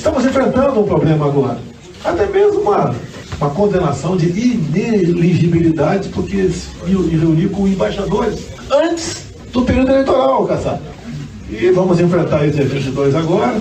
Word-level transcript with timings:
Estamos 0.00 0.24
enfrentando 0.24 0.80
um 0.80 0.84
problema 0.84 1.26
agora. 1.26 1.58
Até 2.02 2.24
mesmo 2.24 2.62
uma, 2.62 2.94
uma 3.38 3.50
condenação 3.50 4.16
de 4.16 4.30
ineligibilidade, 4.30 6.08
porque 6.08 6.48
se 6.48 6.70
reunir 6.86 7.50
com 7.50 7.68
embaixadores 7.68 8.46
antes 8.72 9.26
do 9.52 9.60
período 9.60 9.90
eleitoral, 9.90 10.46
caçado. 10.46 10.80
E 11.50 11.70
vamos 11.72 12.00
enfrentar 12.00 12.46
esses 12.46 12.72
22 12.72 13.14
agora. 13.14 13.60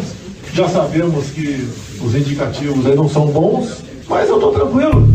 Já 0.54 0.70
sabemos 0.70 1.30
que 1.32 1.68
os 2.00 2.16
indicativos 2.16 2.86
aí 2.86 2.96
não 2.96 3.10
são 3.10 3.28
bons, 3.28 3.84
mas 4.08 4.30
eu 4.30 4.36
estou 4.36 4.54
tranquilo. 4.54 5.10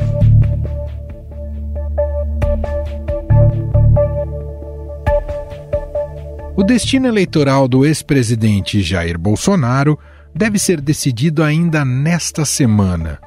O 6.54 6.62
destino 6.62 7.08
eleitoral 7.08 7.66
do 7.66 7.86
ex-presidente 7.86 8.82
Jair 8.82 9.18
Bolsonaro 9.18 9.98
deve 10.34 10.58
ser 10.58 10.80
decidido 10.80 11.42
ainda 11.42 11.84
nesta 11.84 12.44
semana. 12.44 13.18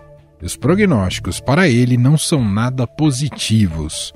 Os 0.42 0.56
prognósticos 0.56 1.40
para 1.40 1.68
ele 1.68 1.98
não 1.98 2.18
são 2.18 2.44
nada 2.44 2.86
positivos. 2.86 4.14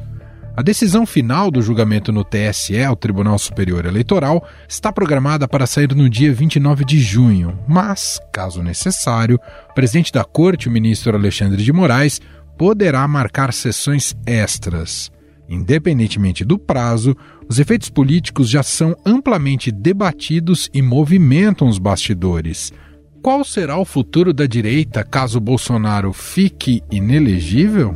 A 0.56 0.62
decisão 0.62 1.06
final 1.06 1.50
do 1.50 1.62
julgamento 1.62 2.12
no 2.12 2.26
TSE, 2.26 2.86
o 2.86 2.96
Tribunal 2.96 3.40
Superior 3.40 3.86
Eleitoral, 3.86 4.46
está 4.68 4.92
programada 4.92 5.48
para 5.48 5.66
sair 5.66 5.96
no 5.96 6.10
dia 6.10 6.34
29 6.34 6.84
de 6.84 7.00
junho, 7.00 7.58
mas, 7.68 8.20
caso 8.34 8.62
necessário, 8.62 9.40
o 9.70 9.74
presidente 9.74 10.12
da 10.12 10.26
Corte, 10.26 10.68
o 10.68 10.72
ministro 10.72 11.16
Alexandre 11.16 11.64
de 11.64 11.72
Moraes, 11.72 12.20
poderá 12.58 13.08
marcar 13.08 13.54
sessões 13.54 14.14
extras. 14.26 15.10
Independentemente 15.52 16.46
do 16.46 16.58
prazo, 16.58 17.14
os 17.46 17.60
efeitos 17.60 17.90
políticos 17.90 18.48
já 18.48 18.64
são 18.64 18.96
amplamente 19.06 19.70
debatidos 19.70 20.70
e 20.74 20.82
movimentam 20.82 21.68
os 21.68 21.78
bastidores. 21.78 22.72
Qual 23.22 23.44
será 23.44 23.78
o 23.78 23.84
futuro 23.84 24.34
da 24.34 24.46
direita 24.46 25.04
caso 25.04 25.42
Bolsonaro 25.42 26.14
fique 26.14 26.82
inelegível? 26.90 27.94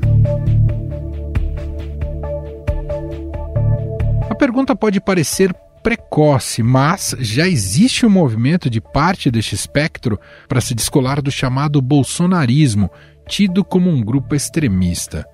A 4.29 4.35
pergunta 4.35 4.75
pode 4.75 4.99
parecer 4.99 5.55
precoce, 5.81 6.61
mas 6.61 7.15
já 7.19 7.47
existe 7.47 8.05
um 8.05 8.09
movimento 8.09 8.69
de 8.69 8.81
parte 8.81 9.31
deste 9.31 9.55
espectro 9.55 10.19
para 10.49 10.59
se 10.59 10.75
descolar 10.75 11.21
do 11.21 11.31
chamado 11.31 11.81
bolsonarismo, 11.81 12.91
tido 13.29 13.63
como 13.63 13.89
um 13.89 14.03
grupo 14.03 14.35
extremista. 14.35 15.25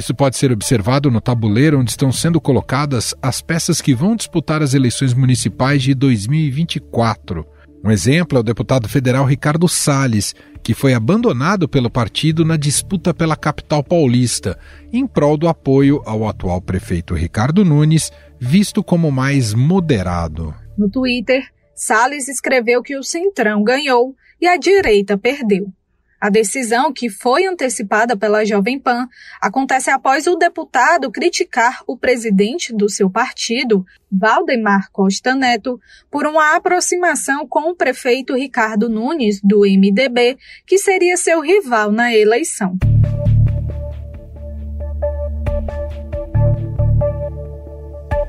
Isso 0.00 0.14
pode 0.14 0.38
ser 0.38 0.50
observado 0.50 1.10
no 1.10 1.20
tabuleiro 1.20 1.78
onde 1.78 1.90
estão 1.90 2.10
sendo 2.10 2.40
colocadas 2.40 3.14
as 3.20 3.42
peças 3.42 3.82
que 3.82 3.94
vão 3.94 4.16
disputar 4.16 4.62
as 4.62 4.72
eleições 4.72 5.12
municipais 5.12 5.82
de 5.82 5.92
2024. 5.92 7.46
Um 7.84 7.90
exemplo 7.90 8.38
é 8.38 8.40
o 8.40 8.42
deputado 8.42 8.88
federal 8.88 9.26
Ricardo 9.26 9.68
Salles, 9.68 10.34
que 10.62 10.72
foi 10.72 10.94
abandonado 10.94 11.68
pelo 11.68 11.90
partido 11.90 12.46
na 12.46 12.56
disputa 12.56 13.12
pela 13.12 13.36
capital 13.36 13.84
paulista, 13.84 14.58
em 14.90 15.06
prol 15.06 15.36
do 15.36 15.46
apoio 15.46 16.00
ao 16.06 16.26
atual 16.26 16.62
prefeito 16.62 17.14
Ricardo 17.14 17.62
Nunes, 17.62 18.10
visto 18.40 18.82
como 18.82 19.12
mais 19.12 19.52
moderado. 19.52 20.54
No 20.78 20.88
Twitter, 20.88 21.46
Salles 21.74 22.26
escreveu 22.26 22.82
que 22.82 22.96
o 22.96 23.02
Centrão 23.02 23.62
ganhou 23.62 24.14
e 24.40 24.46
a 24.46 24.56
direita 24.56 25.18
perdeu. 25.18 25.70
A 26.20 26.28
decisão, 26.28 26.92
que 26.92 27.08
foi 27.08 27.46
antecipada 27.46 28.14
pela 28.14 28.44
Jovem 28.44 28.78
Pan, 28.78 29.08
acontece 29.40 29.90
após 29.90 30.26
o 30.26 30.36
deputado 30.36 31.10
criticar 31.10 31.82
o 31.86 31.96
presidente 31.96 32.74
do 32.74 32.90
seu 32.90 33.08
partido, 33.08 33.86
Valdemar 34.12 34.90
Costa 34.92 35.34
Neto, 35.34 35.80
por 36.10 36.26
uma 36.26 36.54
aproximação 36.54 37.48
com 37.48 37.70
o 37.70 37.74
prefeito 37.74 38.36
Ricardo 38.36 38.86
Nunes, 38.86 39.40
do 39.42 39.60
MDB, 39.60 40.36
que 40.66 40.76
seria 40.76 41.16
seu 41.16 41.40
rival 41.40 41.90
na 41.90 42.14
eleição. 42.14 42.76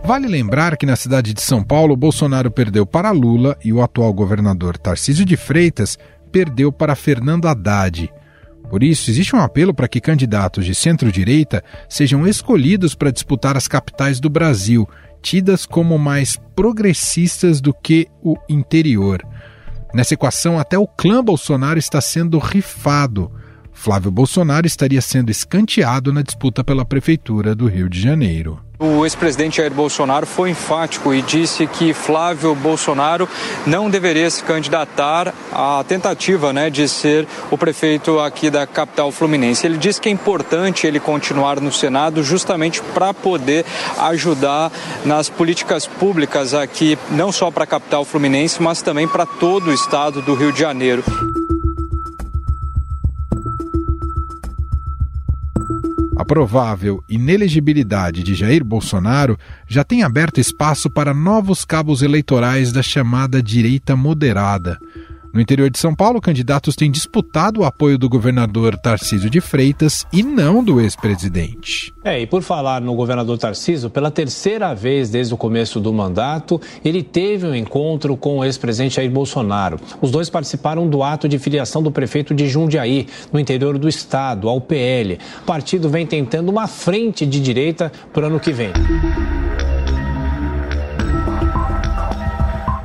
Vale 0.01 0.27
lembrar 0.27 0.77
que 0.77 0.85
na 0.85 0.95
cidade 0.95 1.33
de 1.33 1.41
São 1.41 1.61
Paulo, 1.61 1.95
Bolsonaro 1.95 2.49
perdeu 2.49 2.85
para 2.85 3.11
Lula 3.11 3.57
e 3.63 3.71
o 3.71 3.81
atual 3.81 4.13
governador 4.13 4.77
Tarcísio 4.77 5.25
de 5.25 5.35
Freitas 5.37 5.97
perdeu 6.31 6.71
para 6.71 6.95
Fernando 6.95 7.47
Haddad. 7.47 8.11
Por 8.69 8.83
isso, 8.83 9.11
existe 9.11 9.35
um 9.35 9.39
apelo 9.39 9.73
para 9.73 9.87
que 9.87 9.99
candidatos 9.99 10.65
de 10.65 10.73
centro-direita 10.73 11.63
sejam 11.89 12.25
escolhidos 12.25 12.95
para 12.95 13.11
disputar 13.11 13.57
as 13.57 13.67
capitais 13.67 14.19
do 14.19 14.29
Brasil, 14.29 14.87
tidas 15.21 15.65
como 15.65 15.97
mais 15.97 16.39
progressistas 16.55 17.59
do 17.59 17.73
que 17.73 18.07
o 18.23 18.37
interior. 18.47 19.21
Nessa 19.93 20.13
equação, 20.13 20.57
até 20.57 20.77
o 20.77 20.87
clã 20.87 21.21
Bolsonaro 21.21 21.77
está 21.77 21.99
sendo 21.99 22.39
rifado. 22.39 23.29
Flávio 23.73 24.09
Bolsonaro 24.09 24.65
estaria 24.65 25.01
sendo 25.01 25.31
escanteado 25.31 26.13
na 26.13 26.21
disputa 26.21 26.63
pela 26.63 26.85
Prefeitura 26.85 27.53
do 27.53 27.67
Rio 27.67 27.89
de 27.89 27.99
Janeiro. 27.99 28.59
O 28.83 29.05
ex-presidente 29.05 29.57
Jair 29.57 29.71
Bolsonaro 29.71 30.25
foi 30.25 30.49
enfático 30.49 31.13
e 31.13 31.21
disse 31.21 31.67
que 31.67 31.93
Flávio 31.93 32.55
Bolsonaro 32.55 33.29
não 33.63 33.91
deveria 33.91 34.27
se 34.27 34.43
candidatar 34.43 35.35
à 35.53 35.85
tentativa 35.87 36.51
né, 36.51 36.67
de 36.67 36.89
ser 36.89 37.27
o 37.51 37.57
prefeito 37.59 38.19
aqui 38.19 38.49
da 38.49 38.65
capital 38.65 39.11
fluminense. 39.11 39.67
Ele 39.67 39.77
disse 39.77 40.01
que 40.01 40.09
é 40.09 40.11
importante 40.11 40.87
ele 40.87 40.99
continuar 40.99 41.61
no 41.61 41.71
Senado 41.71 42.23
justamente 42.23 42.81
para 42.81 43.13
poder 43.13 43.67
ajudar 43.99 44.71
nas 45.05 45.29
políticas 45.29 45.85
públicas 45.85 46.55
aqui, 46.55 46.97
não 47.11 47.31
só 47.31 47.51
para 47.51 47.65
a 47.65 47.67
capital 47.67 48.03
fluminense, 48.03 48.63
mas 48.63 48.81
também 48.81 49.07
para 49.07 49.27
todo 49.27 49.67
o 49.67 49.73
estado 49.73 50.23
do 50.23 50.33
Rio 50.33 50.51
de 50.51 50.59
Janeiro. 50.59 51.03
A 56.21 56.25
provável 56.25 57.03
inelegibilidade 57.09 58.21
de 58.21 58.35
Jair 58.35 58.63
Bolsonaro 58.63 59.39
já 59.67 59.83
tem 59.83 60.03
aberto 60.03 60.39
espaço 60.39 60.87
para 60.87 61.15
novos 61.15 61.65
cabos 61.65 62.03
eleitorais 62.03 62.71
da 62.71 62.83
chamada 62.83 63.41
direita 63.41 63.95
moderada. 63.95 64.77
No 65.33 65.39
interior 65.39 65.69
de 65.69 65.79
São 65.79 65.95
Paulo, 65.95 66.19
candidatos 66.19 66.75
têm 66.75 66.91
disputado 66.91 67.61
o 67.61 67.63
apoio 67.63 67.97
do 67.97 68.09
governador 68.09 68.77
Tarcísio 68.77 69.29
de 69.29 69.39
Freitas 69.39 70.05
e 70.11 70.21
não 70.21 70.61
do 70.61 70.81
ex-presidente. 70.81 71.93
É, 72.03 72.19
e 72.19 72.27
por 72.27 72.41
falar 72.41 72.81
no 72.81 72.93
governador 72.93 73.37
Tarcísio, 73.37 73.89
pela 73.89 74.11
terceira 74.11 74.73
vez 74.73 75.09
desde 75.09 75.33
o 75.33 75.37
começo 75.37 75.79
do 75.79 75.93
mandato, 75.93 76.59
ele 76.83 77.01
teve 77.01 77.47
um 77.47 77.55
encontro 77.55 78.17
com 78.17 78.39
o 78.39 78.43
ex-presidente 78.43 78.97
Jair 78.97 79.09
Bolsonaro. 79.09 79.79
Os 80.01 80.11
dois 80.11 80.29
participaram 80.29 80.85
do 80.89 81.01
ato 81.01 81.29
de 81.29 81.39
filiação 81.39 81.81
do 81.81 81.91
prefeito 81.91 82.35
de 82.35 82.49
Jundiaí, 82.49 83.07
no 83.31 83.39
interior 83.39 83.77
do 83.77 83.87
estado, 83.87 84.49
ao 84.49 84.59
PL. 84.59 85.17
O 85.43 85.45
partido 85.45 85.87
vem 85.87 86.05
tentando 86.05 86.49
uma 86.49 86.67
frente 86.67 87.25
de 87.25 87.39
direita 87.39 87.89
para 88.11 88.23
o 88.23 88.27
ano 88.27 88.39
que 88.39 88.51
vem. 88.51 88.73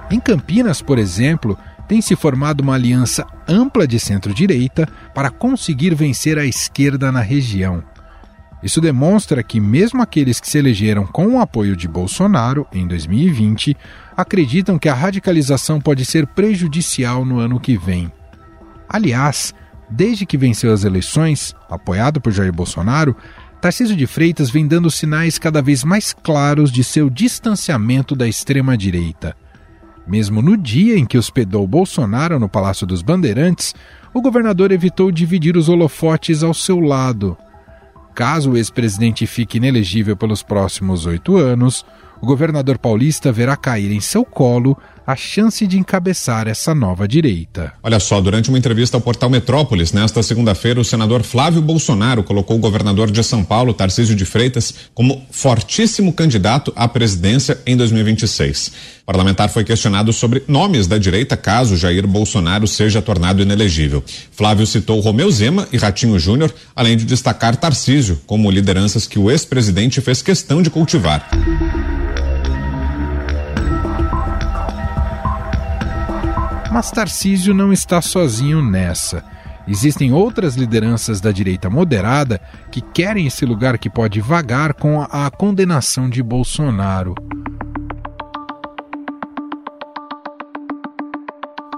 Em 0.08 0.20
Campinas, 0.20 0.80
por 0.80 0.96
exemplo, 0.96 1.58
tem 1.86 2.00
se 2.00 2.16
formado 2.16 2.60
uma 2.60 2.74
aliança 2.74 3.26
ampla 3.48 3.86
de 3.86 3.98
centro-direita 3.98 4.88
para 5.14 5.30
conseguir 5.30 5.94
vencer 5.94 6.38
a 6.38 6.44
esquerda 6.44 7.12
na 7.12 7.20
região. 7.20 7.82
Isso 8.62 8.80
demonstra 8.80 9.42
que, 9.42 9.60
mesmo 9.60 10.02
aqueles 10.02 10.40
que 10.40 10.50
se 10.50 10.58
elegeram 10.58 11.06
com 11.06 11.28
o 11.28 11.40
apoio 11.40 11.76
de 11.76 11.86
Bolsonaro 11.86 12.66
em 12.72 12.86
2020, 12.86 13.76
acreditam 14.16 14.78
que 14.78 14.88
a 14.88 14.94
radicalização 14.94 15.80
pode 15.80 16.04
ser 16.04 16.26
prejudicial 16.26 17.24
no 17.24 17.38
ano 17.38 17.60
que 17.60 17.76
vem. 17.76 18.10
Aliás, 18.88 19.54
desde 19.88 20.26
que 20.26 20.38
venceu 20.38 20.72
as 20.72 20.84
eleições, 20.84 21.54
apoiado 21.70 22.20
por 22.20 22.32
Jair 22.32 22.52
Bolsonaro, 22.52 23.16
Tarcísio 23.60 23.96
de 23.96 24.06
Freitas 24.06 24.50
vem 24.50 24.66
dando 24.66 24.90
sinais 24.90 25.38
cada 25.38 25.62
vez 25.62 25.82
mais 25.82 26.12
claros 26.12 26.70
de 26.70 26.84
seu 26.84 27.10
distanciamento 27.10 28.14
da 28.14 28.28
extrema-direita. 28.28 29.36
Mesmo 30.06 30.40
no 30.40 30.56
dia 30.56 30.96
em 30.96 31.04
que 31.04 31.18
hospedou 31.18 31.66
Bolsonaro 31.66 32.38
no 32.38 32.48
Palácio 32.48 32.86
dos 32.86 33.02
Bandeirantes, 33.02 33.74
o 34.14 34.22
governador 34.22 34.70
evitou 34.70 35.10
dividir 35.10 35.56
os 35.56 35.68
holofotes 35.68 36.42
ao 36.42 36.54
seu 36.54 36.78
lado. 36.78 37.36
Caso 38.14 38.52
o 38.52 38.56
ex-presidente 38.56 39.26
fique 39.26 39.58
inelegível 39.58 40.16
pelos 40.16 40.42
próximos 40.42 41.04
oito 41.06 41.36
anos, 41.36 41.84
o 42.20 42.26
governador 42.26 42.78
paulista 42.78 43.32
verá 43.32 43.56
cair 43.56 43.90
em 43.90 44.00
seu 44.00 44.24
colo 44.24 44.78
a 45.06 45.14
chance 45.14 45.64
de 45.66 45.78
encabeçar 45.78 46.48
essa 46.48 46.74
nova 46.74 47.06
direita. 47.06 47.72
Olha 47.82 48.00
só, 48.00 48.20
durante 48.20 48.48
uma 48.48 48.58
entrevista 48.58 48.96
ao 48.96 49.00
portal 49.00 49.30
Metrópolis, 49.30 49.92
nesta 49.92 50.22
segunda-feira, 50.22 50.80
o 50.80 50.84
senador 50.84 51.22
Flávio 51.22 51.62
Bolsonaro 51.62 52.24
colocou 52.24 52.56
o 52.56 52.60
governador 52.60 53.10
de 53.10 53.22
São 53.22 53.44
Paulo, 53.44 53.72
Tarcísio 53.72 54.16
de 54.16 54.24
Freitas, 54.24 54.74
como 54.92 55.24
fortíssimo 55.30 56.12
candidato 56.12 56.72
à 56.74 56.88
presidência 56.88 57.60
em 57.64 57.76
2026. 57.76 58.72
O 59.02 59.06
parlamentar 59.06 59.48
foi 59.48 59.62
questionado 59.62 60.12
sobre 60.12 60.42
nomes 60.48 60.88
da 60.88 60.98
direita 60.98 61.36
caso 61.36 61.76
Jair 61.76 62.04
Bolsonaro 62.06 62.66
seja 62.66 63.00
tornado 63.00 63.40
inelegível. 63.40 64.02
Flávio 64.32 64.66
citou 64.66 64.98
Romeu 64.98 65.30
Zema 65.30 65.68
e 65.72 65.76
Ratinho 65.76 66.18
Júnior, 66.18 66.52
além 66.74 66.96
de 66.96 67.04
destacar 67.04 67.54
Tarcísio 67.54 68.20
como 68.26 68.50
lideranças 68.50 69.06
que 69.06 69.18
o 69.18 69.30
ex-presidente 69.30 70.00
fez 70.00 70.20
questão 70.20 70.60
de 70.60 70.70
cultivar. 70.70 71.30
Mas 76.70 76.90
Tarcísio 76.90 77.54
não 77.54 77.72
está 77.72 78.00
sozinho 78.02 78.62
nessa. 78.62 79.24
Existem 79.68 80.12
outras 80.12 80.54
lideranças 80.54 81.20
da 81.20 81.32
direita 81.32 81.68
moderada 81.68 82.40
que 82.70 82.80
querem 82.80 83.26
esse 83.26 83.44
lugar 83.44 83.78
que 83.78 83.90
pode 83.90 84.20
vagar 84.20 84.74
com 84.74 85.02
a, 85.02 85.30
condenação 85.30 86.08
de 86.08 86.22
Bolsonaro. 86.22 87.14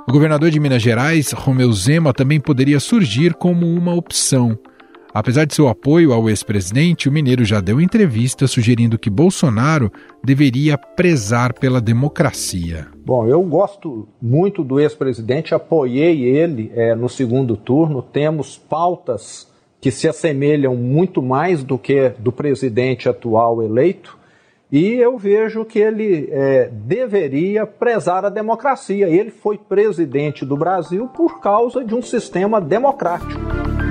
O 0.07 0.13
governador 0.13 0.51
de 0.51 0.61
Minas 0.61 0.83
Gerais, 0.83 1.33
Romeu 1.33 1.73
Zema, 1.73 2.13
também 2.13 2.41
poderia 2.41 2.81
surgir 2.81 3.35
como 3.35 3.67
uma 3.67 3.95
opção. 3.95 4.59
Apesar 5.19 5.47
de 5.47 5.53
seu 5.53 5.67
apoio 5.67 6.13
ao 6.13 6.29
ex-presidente, 6.29 7.09
o 7.09 7.13
mineiro 7.13 7.45
já 7.45 7.61
deu 7.61 7.81
entrevista 7.81 8.47
sugerindo 8.47 8.97
que 8.97 9.11
Bolsonaro 9.11 9.91
deveria 10.23 10.79
prezar 10.79 11.53
pela 11.55 11.81
democracia. 11.81 12.87
Bom, 13.05 13.27
eu 13.27 13.43
gosto 13.43 14.07
muito 14.23 14.63
do 14.63 14.79
ex-presidente, 14.79 15.53
apoiei 15.53 16.23
ele 16.23 16.71
é, 16.73 16.95
no 16.95 17.09
segundo 17.09 17.57
turno. 17.57 18.01
Temos 18.01 18.57
pautas 18.57 19.49
que 19.81 19.91
se 19.91 20.07
assemelham 20.07 20.77
muito 20.77 21.21
mais 21.21 21.65
do 21.65 21.77
que 21.77 22.11
do 22.21 22.31
presidente 22.31 23.09
atual 23.09 23.61
eleito. 23.61 24.17
E 24.71 24.87
eu 24.93 25.19
vejo 25.19 25.65
que 25.65 25.81
ele 25.81 26.29
é, 26.31 26.71
deveria 26.73 27.67
prezar 27.67 28.25
a 28.25 28.31
democracia. 28.31 29.09
Ele 29.09 29.33
foi 29.33 29.59
presidente 29.59 30.47
do 30.47 30.57
Brasil 30.57 31.09
por 31.09 31.41
causa 31.41 31.85
de 31.85 31.93
um 31.93 32.03
sistema 32.03 32.61
democrático. 32.61 33.88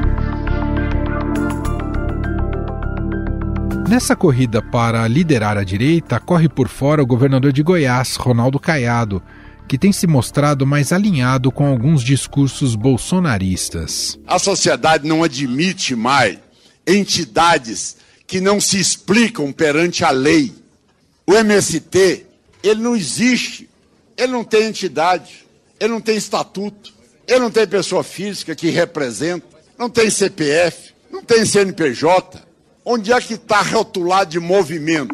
Nessa 3.87 4.17
corrida 4.17 4.61
para 4.61 5.07
liderar 5.07 5.57
a 5.57 5.63
direita, 5.63 6.19
corre 6.19 6.49
por 6.49 6.67
fora 6.67 7.01
o 7.01 7.05
governador 7.05 7.53
de 7.53 7.63
Goiás, 7.63 8.17
Ronaldo 8.17 8.59
Caiado, 8.59 9.23
que 9.65 9.77
tem 9.77 9.93
se 9.93 10.05
mostrado 10.05 10.67
mais 10.67 10.91
alinhado 10.91 11.53
com 11.53 11.65
alguns 11.65 12.03
discursos 12.03 12.75
bolsonaristas. 12.75 14.19
A 14.27 14.37
sociedade 14.37 15.07
não 15.07 15.23
admite 15.23 15.95
mais 15.95 16.37
entidades 16.85 17.95
que 18.27 18.41
não 18.41 18.59
se 18.59 18.77
explicam 18.77 19.53
perante 19.53 20.03
a 20.03 20.09
lei. 20.09 20.53
O 21.25 21.33
MST, 21.33 22.25
ele 22.61 22.81
não 22.81 22.93
existe, 22.93 23.69
ele 24.17 24.33
não 24.33 24.43
tem 24.43 24.63
entidade, 24.63 25.45
ele 25.79 25.93
não 25.93 26.01
tem 26.01 26.17
estatuto, 26.17 26.93
ele 27.25 27.39
não 27.39 27.51
tem 27.51 27.65
pessoa 27.65 28.03
física 28.03 28.53
que 28.53 28.69
representa, 28.69 29.45
não 29.79 29.89
tem 29.89 30.09
CPF, 30.09 30.93
não 31.09 31.23
tem 31.23 31.45
CNPJ, 31.45 32.46
Onde 32.89 33.11
é 33.11 33.19
que 33.19 33.33
está 33.33 33.61
rotulado 33.61 34.29
de 34.29 34.39
movimento? 34.39 35.13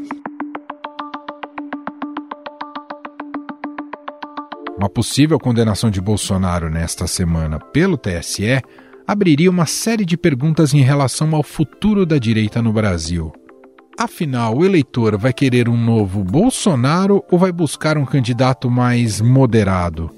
Uma 4.78 4.88
possível 4.88 5.40
condenação 5.40 5.90
de 5.90 6.00
Bolsonaro 6.00 6.70
nesta 6.70 7.08
semana 7.08 7.58
pelo 7.58 7.98
TSE 7.98 8.62
abriria 9.08 9.50
uma 9.50 9.66
série 9.66 10.06
de 10.06 10.16
perguntas 10.16 10.72
em 10.76 10.82
relação 10.82 11.36
ao 11.36 11.42
futuro 11.42 12.06
da 12.06 12.20
direita 12.20 12.62
no 12.62 12.72
Brasil. 12.72 13.34
Afinal, 13.98 14.56
o 14.56 14.64
eleitor 14.64 15.18
vai 15.18 15.34
querer 15.34 15.68
um 15.68 15.76
novo 15.76 16.24
Bolsonaro 16.24 17.24
ou 17.32 17.40
vai 17.40 17.52
buscar 17.52 17.98
um 17.98 18.06
candidato 18.06 18.70
mais 18.70 19.20
moderado? 19.20 20.12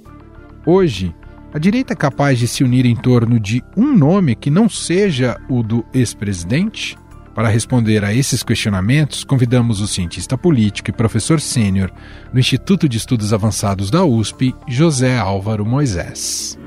Hoje, 0.65 1.15
a 1.53 1.57
direita 1.57 1.93
é 1.93 1.95
capaz 1.95 2.37
de 2.37 2.49
se 2.49 2.65
unir 2.65 2.85
em 2.85 2.97
torno 2.97 3.39
de 3.39 3.63
um 3.77 3.95
nome 3.95 4.35
que 4.35 4.49
não 4.49 4.67
seja 4.67 5.39
o 5.47 5.63
do 5.63 5.85
ex-presidente? 5.93 6.97
Para 7.35 7.49
responder 7.49 8.05
a 8.05 8.13
esses 8.13 8.41
questionamentos, 8.41 9.25
convidamos 9.25 9.81
o 9.81 9.87
cientista 9.89 10.37
político 10.37 10.89
e 10.89 10.93
professor 10.93 11.41
sênior 11.41 11.91
do 12.31 12.39
Instituto 12.39 12.87
de 12.87 12.95
Estudos 12.95 13.33
Avançados 13.33 13.91
da 13.91 14.05
USP, 14.05 14.55
José 14.69 15.17
Álvaro 15.17 15.65
Moisés. 15.65 16.57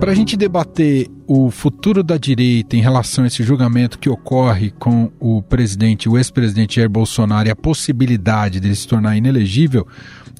Para 0.00 0.10
a 0.10 0.14
gente 0.16 0.36
debater 0.36 1.06
o 1.28 1.48
futuro 1.48 2.02
da 2.02 2.16
direita 2.16 2.76
em 2.76 2.80
relação 2.80 3.22
a 3.22 3.28
esse 3.28 3.44
julgamento 3.44 4.00
que 4.00 4.10
ocorre 4.10 4.72
com 4.72 5.12
o 5.20 5.40
presidente, 5.40 6.08
o 6.08 6.18
ex-presidente 6.18 6.74
Jair 6.74 6.90
Bolsonaro 6.90 7.46
e 7.46 7.52
a 7.52 7.56
possibilidade 7.56 8.58
de 8.58 8.66
ele 8.66 8.74
se 8.74 8.88
tornar 8.88 9.16
inelegível, 9.16 9.86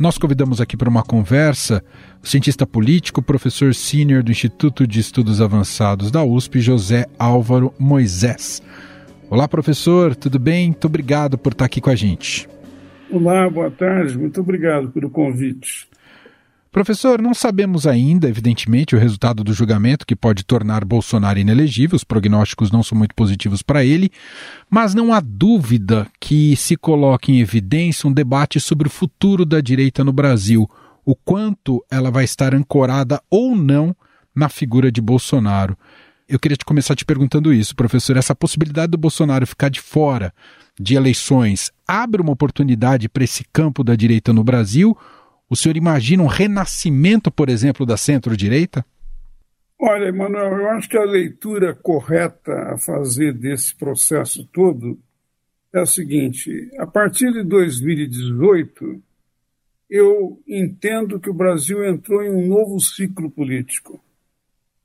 nós 0.01 0.19
convidamos 0.19 0.61
aqui 0.61 0.77
para 0.77 0.89
uma 0.89 1.03
conversa 1.03 1.83
o 2.23 2.27
cientista 2.27 2.67
político, 2.67 3.21
professor 3.21 3.75
sênior 3.75 4.23
do 4.23 4.31
Instituto 4.31 4.87
de 4.87 5.01
Estudos 5.01 5.41
Avançados 5.41 6.11
da 6.11 6.23
USP, 6.23 6.61
José 6.61 7.07
Álvaro 7.19 7.75
Moisés. 7.79 8.63
Olá, 9.29 9.49
professor, 9.49 10.15
tudo 10.15 10.39
bem? 10.39 10.69
Muito 10.69 10.87
obrigado 10.87 11.37
por 11.37 11.53
estar 11.53 11.65
aqui 11.65 11.81
com 11.81 11.91
a 11.91 11.95
gente. 11.95 12.49
Olá, 13.11 13.49
boa 13.51 13.71
tarde, 13.71 14.17
muito 14.17 14.41
obrigado 14.41 14.89
pelo 14.91 15.11
convite. 15.11 15.89
Professor, 16.73 17.21
não 17.21 17.35
sabemos 17.35 17.87
ainda, 17.87 18.27
evidentemente, 18.27 18.97
o 18.97 18.99
resultado 18.99 19.45
do 19.45 19.53
julgamento 19.53 20.07
que 20.07 20.17
pode 20.17 20.43
tornar 20.43 20.87
Bolsonaro 20.87 21.39
inelegível. 21.39 21.97
Os 21.97 22.03
prognósticos 22.03 22.71
não 22.71 22.83
são 22.83 22.97
muito 22.97 23.15
positivos 23.15 23.61
para 23.61 23.85
ele, 23.85 24.11
mas 24.71 24.95
não 24.95 25.13
há 25.13 25.21
dúvida 25.21 26.07
que 26.19 26.57
se 26.57 26.75
coloque 26.75 27.31
em 27.31 27.41
evidência 27.41 28.09
um 28.09 28.13
debate 28.13 28.59
sobre 28.59 28.89
o 28.89 28.91
futuro 28.91 29.45
da 29.45 29.61
direita 29.61 30.03
no 30.03 30.15
Brasil, 30.15 30.67
o 31.05 31.15
quanto 31.15 31.85
ela 31.91 32.11
vai 32.11 32.25
estar 32.25 32.55
ancorada 32.55 33.21
ou 33.29 33.55
não 33.55 33.95
na 34.35 34.49
figura 34.49 34.91
de 34.91 35.03
Bolsonaro. 35.03 35.77
Eu 36.27 36.39
queria 36.39 36.57
te 36.57 36.65
começar 36.65 36.95
te 36.95 37.05
perguntando 37.05 37.53
isso, 37.53 37.77
professor. 37.77 38.17
Essa 38.17 38.35
possibilidade 38.35 38.93
do 38.93 38.97
Bolsonaro 38.97 39.47
ficar 39.47 39.69
de 39.69 39.79
fora 39.79 40.33
de 40.81 40.95
eleições 40.95 41.71
abre 41.87 42.23
uma 42.23 42.33
oportunidade 42.33 43.11
para 43.11 43.25
esse 43.25 43.45
campo 43.53 43.85
da 43.85 43.95
direita 43.95 44.33
no 44.33 44.43
Brasil 44.43 44.97
o 45.53 45.57
senhor 45.57 45.77
imagina 45.77 46.23
um 46.23 46.27
renascimento, 46.27 47.31
por 47.31 47.51
exemplo, 47.51 47.85
da 47.85 47.95
centro-direita? 47.95 48.83
Olha, 49.79 50.07
Emanuel, 50.07 50.61
eu 50.61 50.71
acho 50.71 50.89
que 50.89 50.97
a 50.97 51.05
leitura 51.05 51.75
correta 51.75 52.73
a 52.73 52.79
fazer 52.79 53.35
desse 53.35 53.75
processo 53.75 54.49
todo 54.51 54.99
é 55.71 55.81
a 55.81 55.85
seguinte: 55.85 56.71
a 56.79 56.87
partir 56.87 57.31
de 57.35 57.43
2018, 57.45 59.03
eu 59.91 60.43
entendo 60.49 61.21
que 61.21 61.29
o 61.29 61.35
Brasil 61.35 61.85
entrou 61.85 62.23
em 62.23 62.31
um 62.31 62.47
novo 62.47 62.81
ciclo 62.81 63.31
político, 63.31 64.03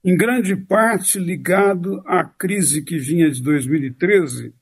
em 0.03 0.17
grande 0.17 0.53
parte 0.53 1.17
ligado 1.17 2.03
à 2.05 2.25
crise 2.25 2.81
que 2.81 2.97
vinha 2.97 3.31
de 3.31 3.41
2013, 3.41 4.53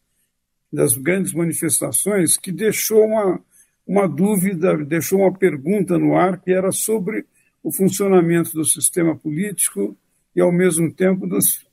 das 0.71 0.95
grandes 0.95 1.33
manifestações, 1.33 2.37
que 2.37 2.51
deixou 2.51 3.03
uma 3.05 3.41
uma 3.85 4.07
dúvida, 4.07 4.77
deixou 4.77 5.19
uma 5.19 5.33
pergunta 5.33 5.97
no 5.97 6.15
ar 6.15 6.41
que 6.41 6.51
era 6.51 6.71
sobre 6.71 7.25
o 7.63 7.71
funcionamento 7.71 8.53
do 8.53 8.65
sistema 8.65 9.15
político 9.15 9.97
e, 10.35 10.41
ao 10.41 10.51
mesmo 10.51 10.91
tempo, 10.91 11.27
dos 11.27 11.65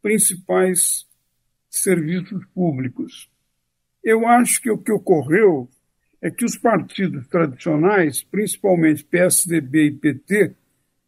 principais 0.00 1.06
serviços 1.70 2.44
públicos. 2.54 3.30
Eu 4.02 4.26
acho 4.26 4.60
que 4.60 4.70
o 4.70 4.78
que 4.78 4.92
ocorreu 4.92 5.68
é 6.20 6.30
que 6.30 6.44
os 6.44 6.56
partidos 6.56 7.26
tradicionais, 7.28 8.22
principalmente 8.22 9.04
PSDB 9.04 9.86
e 9.86 9.92
PT, 9.92 10.54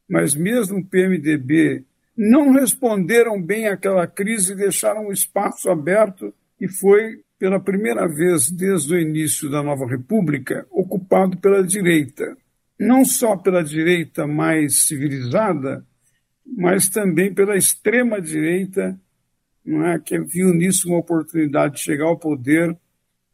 mas 0.08 0.34
mesmo 0.34 0.84
PMDB, 0.84 1.84
não 2.16 2.52
responderam 2.52 3.40
bem 3.42 3.68
àquela 3.68 4.06
crise 4.06 4.52
e 4.52 4.56
deixaram 4.56 5.08
o 5.08 5.12
espaço 5.12 5.68
aberto 5.68 6.32
e 6.60 6.68
foi 6.68 7.23
pela 7.38 7.60
primeira 7.60 8.06
vez 8.06 8.50
desde 8.50 8.94
o 8.94 9.00
início 9.00 9.50
da 9.50 9.62
nova 9.62 9.86
república, 9.86 10.66
ocupado 10.70 11.36
pela 11.38 11.62
direita. 11.62 12.36
Não 12.78 13.04
só 13.04 13.36
pela 13.36 13.62
direita 13.62 14.26
mais 14.26 14.86
civilizada, 14.86 15.84
mas 16.46 16.88
também 16.88 17.32
pela 17.32 17.56
extrema 17.56 18.20
direita, 18.20 18.98
não 19.64 19.86
é, 19.86 19.98
que 19.98 20.18
viu 20.20 20.52
nisso 20.52 20.88
uma 20.88 20.98
oportunidade 20.98 21.76
de 21.76 21.80
chegar 21.80 22.06
ao 22.06 22.18
poder 22.18 22.76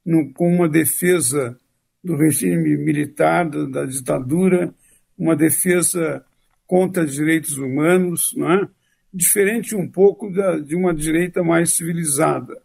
no, 0.04 0.32
com 0.32 0.54
uma 0.54 0.68
defesa 0.68 1.58
do 2.02 2.16
regime 2.16 2.76
militar, 2.76 3.48
da, 3.48 3.64
da 3.66 3.84
ditadura, 3.84 4.72
uma 5.18 5.36
defesa 5.36 6.24
contra 6.66 7.04
direitos 7.04 7.58
humanos, 7.58 8.34
é? 8.38 8.68
diferente 9.12 9.74
um 9.74 9.88
pouco 9.88 10.32
da, 10.32 10.58
de 10.58 10.76
uma 10.76 10.94
direita 10.94 11.42
mais 11.42 11.72
civilizada. 11.72 12.62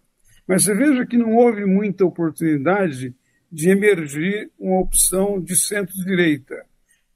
Mas 0.47 0.63
você 0.63 0.75
veja 0.75 1.05
que 1.05 1.17
não 1.17 1.35
houve 1.35 1.65
muita 1.65 2.05
oportunidade 2.05 3.15
de 3.51 3.69
emergir 3.69 4.51
uma 4.59 4.79
opção 4.79 5.41
de 5.41 5.55
centro-direita. 5.55 6.65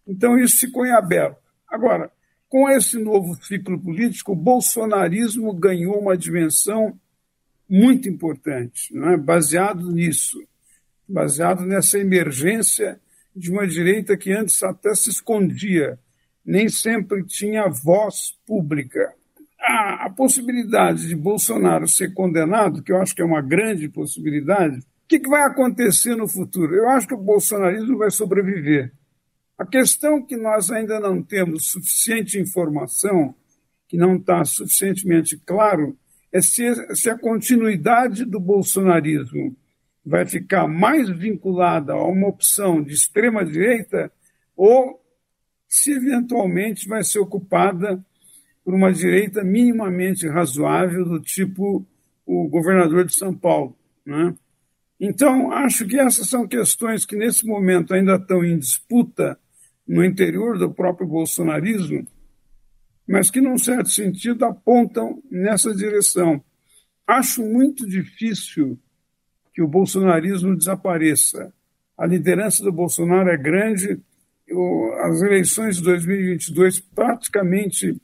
Então 0.08 0.38
isso 0.40 0.58
ficou 0.60 0.86
em 0.86 0.92
aberto. 0.92 1.38
Agora, 1.68 2.12
com 2.48 2.68
esse 2.70 2.98
novo 2.98 3.36
ciclo 3.44 3.80
político, 3.80 4.32
o 4.32 4.36
bolsonarismo 4.36 5.54
ganhou 5.54 6.00
uma 6.00 6.18
dimensão 6.18 7.00
muito 7.70 8.10
importante, 8.10 8.92
não 8.96 9.12
é? 9.12 9.18
baseado 9.18 9.92
nisso, 9.92 10.44
baseado 11.08 11.64
nessa 11.64 12.00
emergência 12.00 13.00
de 13.36 13.52
uma 13.52 13.68
direita 13.68 14.18
que 14.18 14.32
antes 14.32 14.64
até 14.64 14.96
se 14.96 15.12
escondia, 15.12 16.00
nem 16.44 16.68
sempre 16.68 17.24
tinha 17.24 17.70
voz 17.70 18.36
pública 18.48 19.14
a, 19.62 20.06
a, 20.06 20.10
possibilidade 20.10 21.08
de 21.08 21.16
Bolsonaro 21.16 21.88
ser 21.88 22.14
condenado, 22.14 22.82
que 22.82 22.92
eu 22.92 23.02
acho 23.02 23.14
que 23.14 23.22
é 23.22 23.26
uma 23.26 23.42
grande 23.42 23.90
possibilidade, 23.90 24.82
que, 25.10 25.20
que 25.20 25.28
vai 25.28 25.42
acontecer 25.42 26.16
no 26.16 26.28
futuro? 26.28 26.76
Eu 26.76 26.88
acho 26.88 27.08
que 27.08 27.16
o 27.16 27.18
bolsonarismo 27.18 27.98
vai 27.98 28.12
sobreviver. 28.12 28.94
A 29.58 29.66
questão 29.66 30.24
que 30.24 30.38
nós 30.38 30.70
ainda 30.70 31.00
não 31.00 31.24
temos 31.24 31.72
suficiente 31.72 32.40
informação, 32.40 33.34
que 33.88 33.98
não 33.98 34.18
está 34.18 34.46
suficientemente 34.46 35.36
claro, 35.36 35.98
é 36.32 36.40
se, 36.42 36.96
se 36.96 37.10
a 37.10 37.18
continuidade 37.18 38.24
do 38.24 38.40
bolsonarismo 38.40 39.58
vai 40.06 40.28
ficar 40.28 40.68
mais 40.68 41.10
vinculada 41.10 41.94
a 41.94 42.08
uma 42.08 42.28
opção 42.28 42.82
de 42.82 42.94
extrema-direita 42.94 44.12
ou 44.56 45.04
se 45.68 45.92
eventualmente 45.92 46.88
vai 46.88 47.04
ser 47.04 47.18
ocupada 47.18 48.04
por 48.70 48.76
uma 48.76 48.94
direita 48.94 49.44
minimamente 49.44 50.28
razoável, 50.28 51.04
do 51.04 51.20
tipo 51.20 51.84
o 52.24 52.48
governador 52.48 53.04
de 53.04 53.16
São 53.16 53.34
Paulo. 53.34 53.76
Né? 54.06 54.36
Então, 55.00 55.52
acho 55.52 55.88
que 55.88 56.00
essas 56.00 56.30
são 56.30 56.48
questões 56.48 57.04
que, 57.04 57.16
nesse 57.16 57.48
momento, 57.48 57.96
ainda 57.96 58.14
estão 58.14 58.46
em 58.46 58.60
disputa 58.60 59.40
no 59.88 60.06
interior 60.06 60.60
do 60.60 60.72
próprio 60.72 61.08
bolsonarismo, 61.08 62.08
mas 63.08 63.32
que, 63.32 63.42
num 63.42 63.58
certo 63.58 63.90
sentido, 63.90 64.46
apontam 64.46 65.20
nessa 65.32 65.74
direção. 65.74 66.40
Acho 67.08 67.44
muito 67.44 67.90
difícil 67.90 68.78
que 69.52 69.64
o 69.64 69.68
bolsonarismo 69.68 70.56
desapareça. 70.56 71.52
A 71.98 72.06
liderança 72.06 72.64
do 72.64 72.72
Bolsonaro 72.72 73.30
é 73.30 73.38
grande, 73.38 74.00
as 75.06 75.24
eleições 75.24 75.78
de 75.78 75.84
2022 75.86 76.80
praticamente 76.80 78.00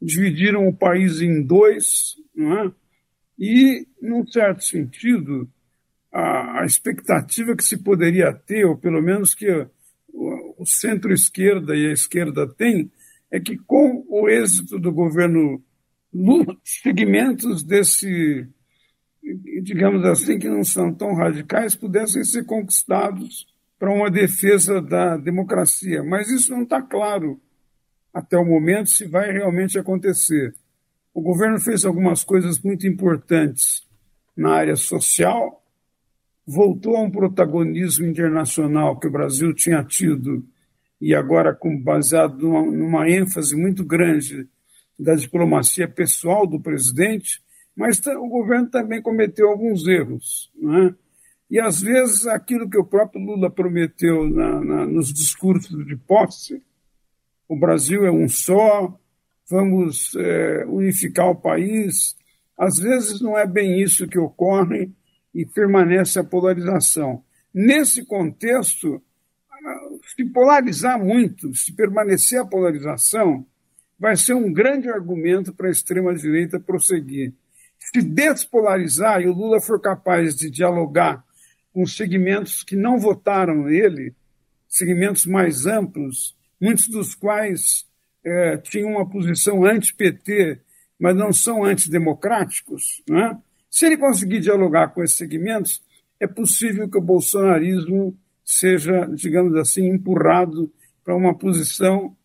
dividiram 0.00 0.68
o 0.68 0.74
país 0.74 1.20
em 1.20 1.42
dois, 1.42 2.16
é? 2.36 2.70
e, 3.38 3.86
num 4.00 4.26
certo 4.26 4.62
sentido, 4.64 5.48
a, 6.12 6.62
a 6.62 6.66
expectativa 6.66 7.56
que 7.56 7.64
se 7.64 7.78
poderia 7.78 8.32
ter, 8.32 8.64
ou 8.64 8.76
pelo 8.76 9.02
menos 9.02 9.34
que 9.34 9.50
o, 10.12 10.54
o 10.58 10.66
centro-esquerda 10.66 11.76
e 11.76 11.86
a 11.86 11.92
esquerda 11.92 12.46
têm, 12.46 12.90
é 13.30 13.38
que 13.38 13.56
com 13.58 14.04
o 14.08 14.28
êxito 14.28 14.78
do 14.78 14.92
governo 14.92 15.62
Lula, 16.12 16.56
segmentos 16.64 17.62
desse, 17.62 18.48
digamos 19.62 20.04
assim, 20.04 20.38
que 20.38 20.48
não 20.48 20.64
são 20.64 20.94
tão 20.94 21.14
radicais, 21.14 21.76
pudessem 21.76 22.24
ser 22.24 22.44
conquistados 22.44 23.46
para 23.78 23.92
uma 23.92 24.10
defesa 24.10 24.80
da 24.80 25.16
democracia. 25.16 26.02
Mas 26.02 26.30
isso 26.30 26.50
não 26.52 26.62
está 26.62 26.82
claro 26.82 27.40
até 28.12 28.36
o 28.36 28.44
momento 28.44 28.90
se 28.90 29.06
vai 29.06 29.30
realmente 29.30 29.78
acontecer. 29.78 30.54
O 31.12 31.20
governo 31.20 31.60
fez 31.60 31.84
algumas 31.84 32.24
coisas 32.24 32.60
muito 32.60 32.86
importantes 32.86 33.86
na 34.36 34.52
área 34.52 34.76
social, 34.76 35.62
voltou 36.46 36.96
a 36.96 37.02
um 37.02 37.10
protagonismo 37.10 38.06
internacional 38.06 38.98
que 38.98 39.06
o 39.06 39.10
Brasil 39.10 39.52
tinha 39.54 39.82
tido 39.84 40.44
e 41.00 41.14
agora 41.14 41.54
com, 41.54 41.80
baseado 41.80 42.38
numa, 42.38 42.62
numa 42.62 43.10
ênfase 43.10 43.56
muito 43.56 43.84
grande 43.84 44.48
da 44.98 45.14
diplomacia 45.14 45.86
pessoal 45.86 46.46
do 46.46 46.60
presidente, 46.60 47.40
mas 47.76 48.04
o 48.06 48.28
governo 48.28 48.68
também 48.68 49.00
cometeu 49.00 49.48
alguns 49.48 49.86
erros. 49.86 50.50
Né? 50.60 50.94
E, 51.50 51.60
às 51.60 51.80
vezes, 51.80 52.26
aquilo 52.26 52.68
que 52.68 52.78
o 52.78 52.84
próprio 52.84 53.24
Lula 53.24 53.50
prometeu 53.50 54.28
na, 54.28 54.60
na, 54.60 54.86
nos 54.86 55.12
discursos 55.12 55.86
de 55.86 55.96
posse, 55.96 56.62
o 57.48 57.56
Brasil 57.56 58.04
é 58.04 58.10
um 58.10 58.28
só, 58.28 58.96
vamos 59.48 60.14
é, 60.16 60.64
unificar 60.66 61.30
o 61.30 61.40
país, 61.40 62.14
às 62.56 62.78
vezes 62.78 63.20
não 63.20 63.38
é 63.38 63.46
bem 63.46 63.80
isso 63.80 64.06
que 64.06 64.18
ocorre 64.18 64.90
e 65.34 65.46
permanece 65.46 66.18
a 66.18 66.24
polarização. 66.24 67.22
Nesse 67.54 68.04
contexto, 68.04 69.02
se 70.14 70.24
polarizar 70.26 71.02
muito, 71.02 71.54
se 71.54 71.72
permanecer 71.72 72.40
a 72.40 72.46
polarização, 72.46 73.46
vai 73.98 74.16
ser 74.16 74.34
um 74.34 74.52
grande 74.52 74.88
argumento 74.88 75.52
para 75.52 75.68
a 75.68 75.70
extrema-direita 75.70 76.60
prosseguir. 76.60 77.34
Se 77.78 78.02
despolarizar 78.02 79.22
e 79.22 79.28
o 79.28 79.32
Lula 79.32 79.60
for 79.60 79.80
capaz 79.80 80.36
de 80.36 80.50
dialogar 80.50 81.24
com 81.72 81.86
segmentos 81.86 82.62
que 82.62 82.76
não 82.76 82.98
votaram 82.98 83.64
nele, 83.64 84.14
segmentos 84.68 85.26
mais 85.26 85.66
amplos, 85.66 86.37
muitos 86.60 86.88
dos 86.88 87.14
quais 87.14 87.86
é, 88.24 88.56
tinham 88.58 88.90
uma 88.90 89.08
posição 89.08 89.64
anti-PT, 89.64 90.60
mas 90.98 91.16
não 91.16 91.32
são 91.32 91.64
antidemocráticos, 91.64 93.02
né? 93.08 93.38
se 93.70 93.86
ele 93.86 93.96
conseguir 93.96 94.40
dialogar 94.40 94.88
com 94.88 95.02
esses 95.02 95.16
segmentos, 95.16 95.82
é 96.18 96.26
possível 96.26 96.88
que 96.88 96.98
o 96.98 97.02
bolsonarismo 97.02 98.16
seja, 98.44 99.06
digamos 99.14 99.54
assim, 99.56 99.88
empurrado 99.88 100.72
para 101.04 101.14
uma 101.14 101.36
posição 101.36 102.16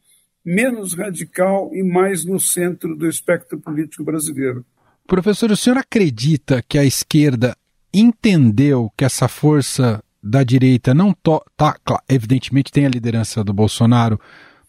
menos 0.44 0.94
radical 0.94 1.70
e 1.74 1.84
mais 1.84 2.26
no 2.26 2.40
centro 2.40 2.96
do 2.96 3.08
espectro 3.08 3.60
político 3.60 4.04
brasileiro. 4.04 4.66
Professor, 5.06 5.52
o 5.52 5.58
senhor 5.58 5.78
acredita 5.78 6.62
que 6.62 6.78
a 6.78 6.84
esquerda 6.84 7.56
entendeu 7.94 8.92
que 8.98 9.06
essa 9.06 9.28
força 9.28 10.04
da 10.24 10.44
direita 10.44 10.94
não 10.94 11.12
está, 11.12 11.76
evidentemente 12.08 12.72
tem 12.72 12.86
a 12.86 12.90
liderança 12.90 13.44
do 13.44 13.52
Bolsonaro, 13.52 14.18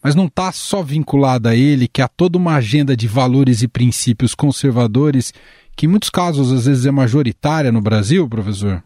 mas 0.03 0.13
não 0.13 0.25
está 0.25 0.51
só 0.51 0.83
vinculada 0.83 1.51
a 1.51 1.55
ele, 1.55 1.87
que 1.87 2.01
há 2.01 2.07
toda 2.07 2.37
uma 2.37 2.55
agenda 2.55 2.95
de 2.95 3.07
valores 3.07 3.63
e 3.63 3.67
princípios 3.67 4.35
conservadores, 4.35 5.33
que 5.75 5.85
em 5.85 5.89
muitos 5.89 6.09
casos 6.09 6.51
às 6.51 6.65
vezes 6.65 6.85
é 6.85 6.91
majoritária 6.91 7.71
no 7.71 7.81
Brasil, 7.81 8.27
professor? 8.27 8.83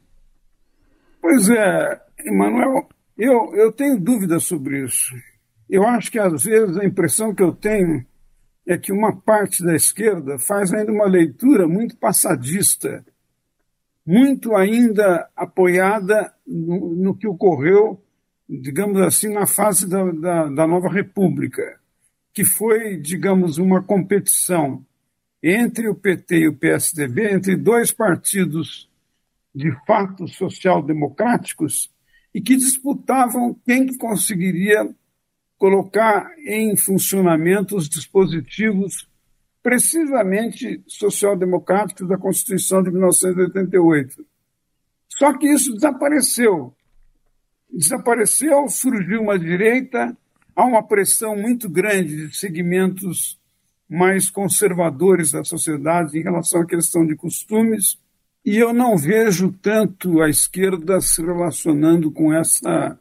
Pois 1.19 1.49
é, 1.49 1.99
Emanuel, 2.25 2.87
eu, 3.17 3.53
eu 3.55 3.71
tenho 3.71 3.99
dúvidas 3.99 4.43
sobre 4.43 4.85
isso. 4.85 5.13
Eu 5.69 5.85
acho 5.85 6.11
que 6.11 6.19
às 6.19 6.43
vezes 6.43 6.77
a 6.77 6.85
impressão 6.85 7.33
que 7.33 7.43
eu 7.43 7.51
tenho 7.51 8.05
é 8.65 8.77
que 8.77 8.93
uma 8.93 9.15
parte 9.19 9.63
da 9.63 9.75
esquerda 9.75 10.37
faz 10.37 10.73
ainda 10.73 10.91
uma 10.91 11.05
leitura 11.05 11.67
muito 11.67 11.97
passadista 11.97 13.03
muito 14.09 14.55
ainda 14.55 15.29
apoiada 15.35 16.33
no, 16.47 16.95
no 16.95 17.15
que 17.15 17.27
ocorreu, 17.27 18.03
digamos 18.49 18.99
assim, 19.01 19.31
na 19.31 19.45
fase 19.45 19.87
da, 19.87 20.03
da, 20.03 20.45
da 20.47 20.67
nova 20.67 20.89
República, 20.89 21.79
que 22.33 22.43
foi, 22.43 22.97
digamos, 22.97 23.59
uma 23.59 23.83
competição 23.83 24.83
entre 25.43 25.87
o 25.87 25.93
PT 25.93 26.37
e 26.39 26.47
o 26.47 26.55
PSDB, 26.55 27.35
entre 27.35 27.55
dois 27.55 27.91
partidos 27.91 28.89
de 29.53 29.71
fato 29.85 30.27
social-democráticos 30.27 31.91
e 32.33 32.41
que 32.41 32.55
disputavam 32.55 33.55
quem 33.63 33.85
que 33.85 33.95
conseguiria 33.95 34.89
colocar 35.55 36.31
em 36.47 36.75
funcionamento 36.75 37.75
os 37.75 37.87
dispositivos 37.87 39.07
precisamente 39.69 40.83
social-democráticos 40.87 42.07
da 42.07 42.17
Constituição 42.17 42.81
de 42.81 42.89
1988. 42.89 44.25
Só 45.07 45.37
que 45.37 45.45
isso 45.45 45.75
desapareceu. 45.75 46.73
Desapareceu, 47.71 48.67
surgiu 48.67 49.21
uma 49.21 49.37
direita, 49.37 50.17
há 50.55 50.65
uma 50.65 50.81
pressão 50.81 51.35
muito 51.37 51.69
grande 51.69 52.29
de 52.29 52.35
segmentos 52.35 53.39
mais 53.87 54.27
conservadores 54.27 55.33
da 55.33 55.43
sociedade 55.43 56.17
em 56.17 56.23
relação 56.23 56.61
à 56.61 56.65
questão 56.65 57.05
de 57.05 57.15
costumes, 57.15 57.99
e 58.43 58.57
eu 58.57 58.73
não 58.73 58.97
vejo 58.97 59.51
tanto 59.61 60.19
a 60.19 60.29
esquerda 60.29 60.99
se 60.99 61.21
relacionando 61.21 62.11
com 62.11 62.33
essa 62.33 62.99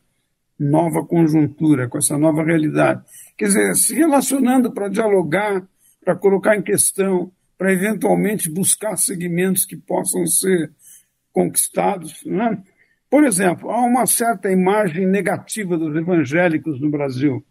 nova 0.59 1.03
conjuntura, 1.03 1.89
com 1.89 1.97
essa 1.97 2.19
nova 2.19 2.45
realidade. 2.45 3.03
Quer 3.39 3.47
dizer, 3.47 3.75
se 3.75 3.95
relacionando 3.95 4.71
para 4.71 4.91
dialogar 4.91 5.67
para 6.09 6.17
colocar 6.17 6.57
em 6.57 6.63
questão, 6.63 7.31
para 7.59 7.71
eventualmente 7.71 8.51
buscar 8.51 8.97
segmentos 8.97 9.67
que 9.67 9.77
possam 9.77 10.27
ser 10.27 10.73
conquistados. 11.31 12.25
Né? 12.25 12.63
Por 13.11 13.25
exemplo, 13.25 13.69
há 13.69 13.85
uma 13.85 14.07
certa 14.07 14.51
imagem 14.51 15.07
negativa 15.07 15.77
dos 15.77 15.95
evangélicos 15.95 16.81
no 16.81 16.91
Brasil, 16.91 17.45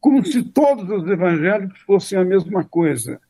como 0.00 0.24
se 0.24 0.42
todos 0.44 0.88
os 0.88 1.06
evangélicos 1.10 1.78
fossem 1.80 2.18
a 2.18 2.24
mesma 2.24 2.64
coisa. 2.64 3.20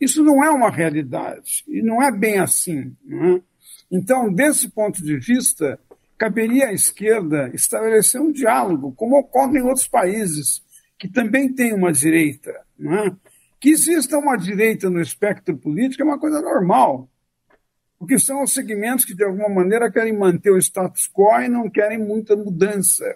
Isso 0.00 0.24
não 0.24 0.42
é 0.42 0.48
uma 0.48 0.70
realidade, 0.70 1.62
e 1.68 1.82
não 1.82 2.02
é 2.02 2.10
bem 2.10 2.38
assim. 2.38 2.96
É? 3.06 3.42
Então, 3.90 4.32
desse 4.32 4.70
ponto 4.70 5.02
de 5.02 5.18
vista, 5.18 5.78
caberia 6.16 6.68
à 6.68 6.72
esquerda 6.72 7.50
estabelecer 7.52 8.18
um 8.18 8.32
diálogo, 8.32 8.94
como 8.96 9.18
ocorre 9.18 9.58
em 9.58 9.62
outros 9.62 9.86
países, 9.86 10.62
que 10.98 11.06
também 11.06 11.52
têm 11.52 11.74
uma 11.74 11.92
direita. 11.92 12.50
Não 12.78 12.94
é? 12.94 13.16
Que 13.64 13.70
exista 13.70 14.18
uma 14.18 14.36
direita 14.36 14.90
no 14.90 15.00
espectro 15.00 15.56
político 15.56 16.02
é 16.02 16.04
uma 16.04 16.18
coisa 16.18 16.38
normal, 16.42 17.08
porque 17.98 18.18
são 18.18 18.42
os 18.42 18.52
segmentos 18.52 19.06
que, 19.06 19.14
de 19.14 19.24
alguma 19.24 19.48
maneira, 19.48 19.90
querem 19.90 20.12
manter 20.12 20.50
o 20.50 20.58
status 20.58 21.08
quo 21.10 21.40
e 21.40 21.48
não 21.48 21.70
querem 21.70 21.98
muita 21.98 22.36
mudança, 22.36 23.06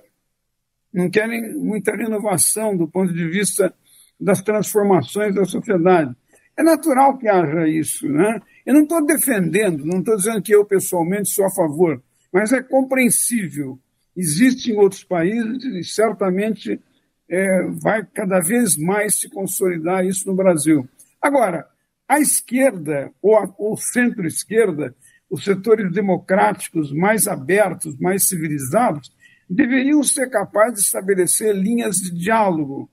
não 0.91 1.11
querem 1.11 1.55
muita 1.55 1.95
renovação 1.95 2.75
do 2.75 2.89
ponto 2.89 3.13
de 3.13 3.29
vista 3.29 3.75
das 4.19 4.41
transformações 4.41 5.35
da 5.35 5.45
sociedade. 5.45 6.17
É 6.57 6.63
natural 6.63 7.19
que 7.19 7.29
haja 7.29 7.69
isso, 7.69 8.09
né? 8.09 8.41
Eu 8.65 8.73
não 8.73 8.85
estou 8.85 9.05
defendendo, 9.05 9.85
não 9.85 9.99
estou 9.99 10.17
dizendo 10.17 10.41
que 10.41 10.55
eu 10.55 10.65
pessoalmente 10.65 11.29
sou 11.29 11.45
a 11.45 11.51
favor, 11.51 12.03
mas 12.33 12.55
é 12.55 12.63
compreensível. 12.63 13.79
Existe 14.17 14.73
em 14.73 14.79
outros 14.79 15.05
países 15.05 15.63
e 15.63 15.85
certamente 15.85 16.81
é, 17.29 17.67
vai 17.83 18.05
cada 18.05 18.41
vez 18.41 18.77
mais 18.77 19.21
se 19.21 19.29
consolidar 19.29 20.05
isso 20.05 20.27
no 20.27 20.35
Brasil. 20.35 20.89
Agora, 21.21 21.67
a 22.09 22.19
esquerda 22.19 23.13
ou, 23.21 23.37
o 23.59 23.77
centro-esquerda, 23.77 24.95
os 25.31 25.45
setores 25.45 25.93
democráticos 25.93 26.91
mais 26.93 27.27
abertos, 27.27 27.99
mais 27.99 28.27
civilizados, 28.27 29.13
deveriam 29.49 30.03
ser 30.03 30.31
capazes 30.31 30.81
de 30.81 30.87
estabelecer 30.87 31.55
linhas 31.55 31.97
de 31.97 32.11
diálogo, 32.13 32.91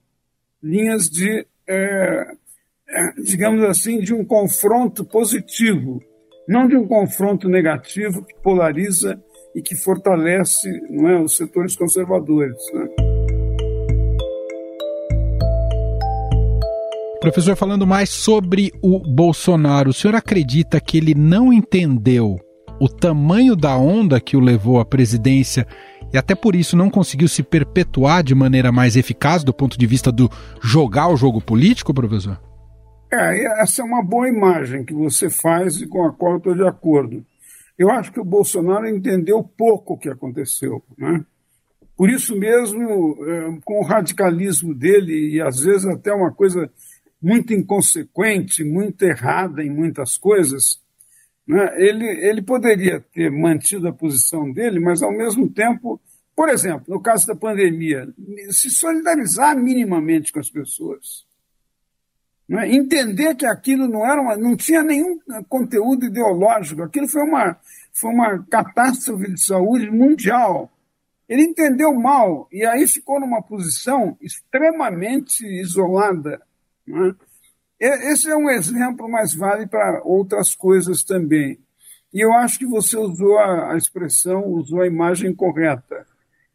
linhas 0.62 1.10
de, 1.10 1.46
é, 1.68 2.28
é, 2.88 3.12
digamos 3.24 3.64
assim, 3.64 4.00
de 4.00 4.14
um 4.14 4.26
confronto 4.26 5.06
positivo, 5.06 6.02
não 6.48 6.68
de 6.68 6.76
um 6.76 6.88
confronto 6.88 7.48
negativo 7.48 8.24
que 8.24 8.36
polariza 8.42 9.22
e 9.56 9.62
que 9.62 9.76
fortalece 9.76 10.70
é, 10.70 11.16
os 11.20 11.38
setores 11.38 11.76
conservadores. 11.76 12.58
Né? 12.74 13.35
Professor, 17.26 17.56
falando 17.56 17.88
mais 17.88 18.12
sobre 18.12 18.72
o 18.84 19.00
Bolsonaro, 19.00 19.90
o 19.90 19.94
senhor 19.94 20.14
acredita 20.14 20.80
que 20.80 20.96
ele 20.96 21.16
não 21.16 21.52
entendeu 21.52 22.36
o 22.80 22.88
tamanho 22.88 23.56
da 23.56 23.76
onda 23.76 24.22
que 24.22 24.38
o 24.38 24.40
levou 24.40 24.80
à 24.80 24.86
presidência 24.86 25.66
e 26.14 26.20
até 26.20 26.36
por 26.36 26.56
isso 26.56 26.78
não 26.78 26.88
conseguiu 26.88 27.28
se 27.28 27.42
perpetuar 27.42 28.24
de 28.24 28.36
maneira 28.36 28.72
mais 28.72 28.96
eficaz 28.96 29.44
do 29.44 29.52
ponto 29.52 29.76
de 29.76 29.88
vista 29.88 30.12
do 30.12 30.30
jogar 30.62 31.08
o 31.08 31.18
jogo 31.18 31.42
político, 31.42 31.96
professor? 31.96 32.40
É, 33.12 33.64
essa 33.64 33.82
é 33.82 33.86
uma 33.86 34.04
boa 34.04 34.30
imagem 34.30 34.86
que 34.86 34.94
você 34.94 35.28
faz 35.28 35.82
e 35.82 35.88
com 35.88 36.06
a 36.06 36.14
qual 36.14 36.34
eu 36.34 36.38
estou 36.38 36.54
de 36.54 36.68
acordo. 36.68 37.26
Eu 37.76 37.90
acho 37.90 38.12
que 38.12 38.20
o 38.20 38.24
Bolsonaro 38.24 38.88
entendeu 38.88 39.44
pouco 39.44 39.96
o 39.96 39.98
que 39.98 40.10
aconteceu. 40.10 40.84
Né? 40.96 41.26
Por 41.98 42.08
isso 42.08 42.38
mesmo, 42.38 43.18
é, 43.28 43.60
com 43.66 43.80
o 43.80 43.84
radicalismo 43.84 44.76
dele, 44.76 45.38
e 45.38 45.42
às 45.42 45.60
vezes 45.60 45.88
até 45.88 46.14
uma 46.14 46.32
coisa 46.32 46.70
muito 47.26 47.56
inconsequente, 47.56 48.64
muito 48.64 49.02
errada 49.02 49.64
em 49.64 49.70
muitas 49.72 50.16
coisas, 50.16 50.80
né? 51.48 51.74
ele, 51.76 52.06
ele 52.06 52.44
poderia 52.44 53.00
ter 53.00 53.32
mantido 53.32 53.88
a 53.88 53.92
posição 53.92 54.52
dele, 54.52 54.80
mas 54.80 55.02
ao 55.02 55.12
mesmo 55.12 55.50
tempo, 55.50 56.00
por 56.36 56.50
exemplo, 56.50 56.84
no 56.88 57.02
caso 57.02 57.26
da 57.26 57.36
pandemia, 57.36 58.08
se 58.52 58.70
solidarizar 58.70 59.58
minimamente 59.58 60.32
com 60.32 60.40
as 60.40 60.52
pessoas. 60.52 61.26
Né? 62.48 62.72
Entender 62.76 63.34
que 63.34 63.48
aquilo 63.48 63.88
não 63.88 64.06
era 64.06 64.22
uma, 64.22 64.38
não 64.38 64.56
tinha 64.56 64.84
nenhum 64.84 65.18
conteúdo 65.50 66.06
ideológico, 66.06 66.84
aquilo 66.84 67.08
foi 67.08 67.24
uma, 67.24 67.60
foi 67.92 68.12
uma 68.12 68.46
catástrofe 68.52 69.32
de 69.34 69.44
saúde 69.44 69.90
mundial. 69.90 70.72
Ele 71.28 71.42
entendeu 71.42 71.92
mal 71.96 72.48
e 72.52 72.64
aí 72.64 72.88
ficou 72.88 73.20
numa 73.20 73.42
posição 73.42 74.16
extremamente 74.22 75.44
isolada 75.44 76.40
né? 76.88 77.16
Esse 77.80 78.30
é 78.30 78.36
um 78.36 78.50
exemplo, 78.50 79.10
mas 79.10 79.36
vale 79.36 79.68
para 79.68 80.02
outras 80.04 80.56
coisas 80.56 81.04
também. 81.04 81.60
E 82.14 82.22
eu 82.22 82.32
acho 82.34 82.58
que 82.58 82.66
você 82.66 82.98
usou 82.98 83.38
a, 83.38 83.76
expressão, 83.76 84.46
usou 84.46 84.82
a 84.82 84.88
imagem 84.88 85.36
correta. 85.36 86.06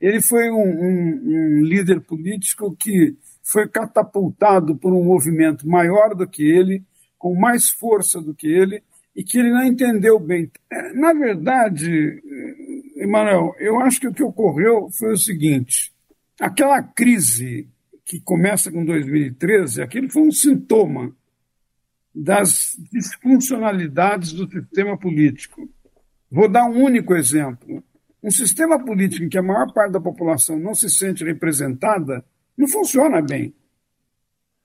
Ele 0.01 0.23
foi 0.23 0.51
um, 0.51 0.57
um, 0.57 1.23
um 1.27 1.63
líder 1.63 2.01
político 2.01 2.75
que 2.75 3.15
foi 3.43 3.69
catapultado 3.69 4.75
por 4.77 4.95
um 4.95 5.05
movimento 5.05 5.69
maior 5.69 6.15
do 6.15 6.27
que 6.27 6.43
ele, 6.43 6.83
com 7.19 7.35
mais 7.35 7.69
força 7.69 8.19
do 8.21 8.35
que 8.35 8.47
ele, 8.47 8.83
e 9.15 9.23
que 9.23 9.39
ele 9.39 9.51
não 9.51 9.65
entendeu 9.65 10.19
bem. 10.19 10.51
É, 10.73 10.95
na 10.95 11.13
verdade, 11.13 12.23
Emanuel, 12.97 13.55
eu 13.59 13.79
acho 13.81 14.01
que 14.01 14.09
o 14.09 14.15
que 14.15 14.23
ocorreu 14.23 14.89
foi 14.91 15.13
o 15.13 15.19
seguinte: 15.19 15.93
aquela 16.41 16.83
crise 16.83 17.69
que 18.11 18.21
começa 18.21 18.73
com 18.73 18.85
2013, 18.85 19.83
aquilo 19.83 20.11
foi 20.11 20.23
um 20.23 20.33
sintoma 20.33 21.15
das 22.13 22.77
disfuncionalidades 22.93 24.33
do 24.33 24.51
sistema 24.51 24.99
político. 24.99 25.71
Vou 26.29 26.49
dar 26.49 26.65
um 26.65 26.83
único 26.83 27.15
exemplo. 27.15 27.85
Um 28.21 28.33
sistema 28.33 28.85
político 28.85 29.25
em 29.25 29.29
que 29.29 29.39
a 29.39 29.43
maior 29.43 29.73
parte 29.73 29.93
da 29.93 30.01
população 30.01 30.59
não 30.59 30.75
se 30.75 30.91
sente 30.91 31.23
representada 31.23 32.25
não 32.59 32.67
funciona 32.67 33.23
bem. 33.23 33.55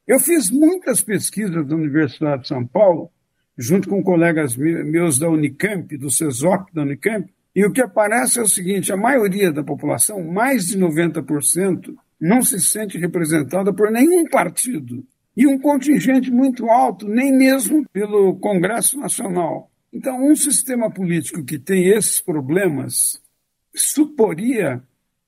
Eu 0.07 0.19
fiz 0.19 0.49
muitas 0.49 1.01
pesquisas 1.01 1.67
da 1.67 1.75
Universidade 1.75 2.41
de 2.41 2.47
São 2.47 2.65
Paulo, 2.65 3.11
junto 3.55 3.87
com 3.87 4.01
colegas 4.01 4.57
meus 4.57 5.19
da 5.19 5.29
Unicamp, 5.29 5.95
do 5.95 6.09
CESOC 6.09 6.73
da 6.73 6.81
Unicamp, 6.81 7.31
e 7.55 7.63
o 7.63 7.71
que 7.71 7.81
aparece 7.81 8.39
é 8.39 8.41
o 8.41 8.49
seguinte: 8.49 8.91
a 8.91 8.97
maioria 8.97 9.51
da 9.51 9.63
população, 9.63 10.23
mais 10.23 10.65
de 10.65 10.79
90%, 10.79 11.95
não 12.19 12.41
se 12.41 12.59
sente 12.59 12.97
representada 12.97 13.73
por 13.73 13.91
nenhum 13.91 14.25
partido 14.25 15.05
e 15.35 15.45
um 15.45 15.59
contingente 15.59 16.31
muito 16.31 16.69
alto, 16.69 17.07
nem 17.07 17.35
mesmo 17.35 17.85
pelo 17.91 18.37
Congresso 18.39 18.97
Nacional. 18.97 19.69
Então, 19.91 20.25
um 20.25 20.35
sistema 20.35 20.89
político 20.89 21.43
que 21.43 21.59
tem 21.59 21.87
esses 21.87 22.21
problemas 22.21 23.21
suporia 23.73 24.81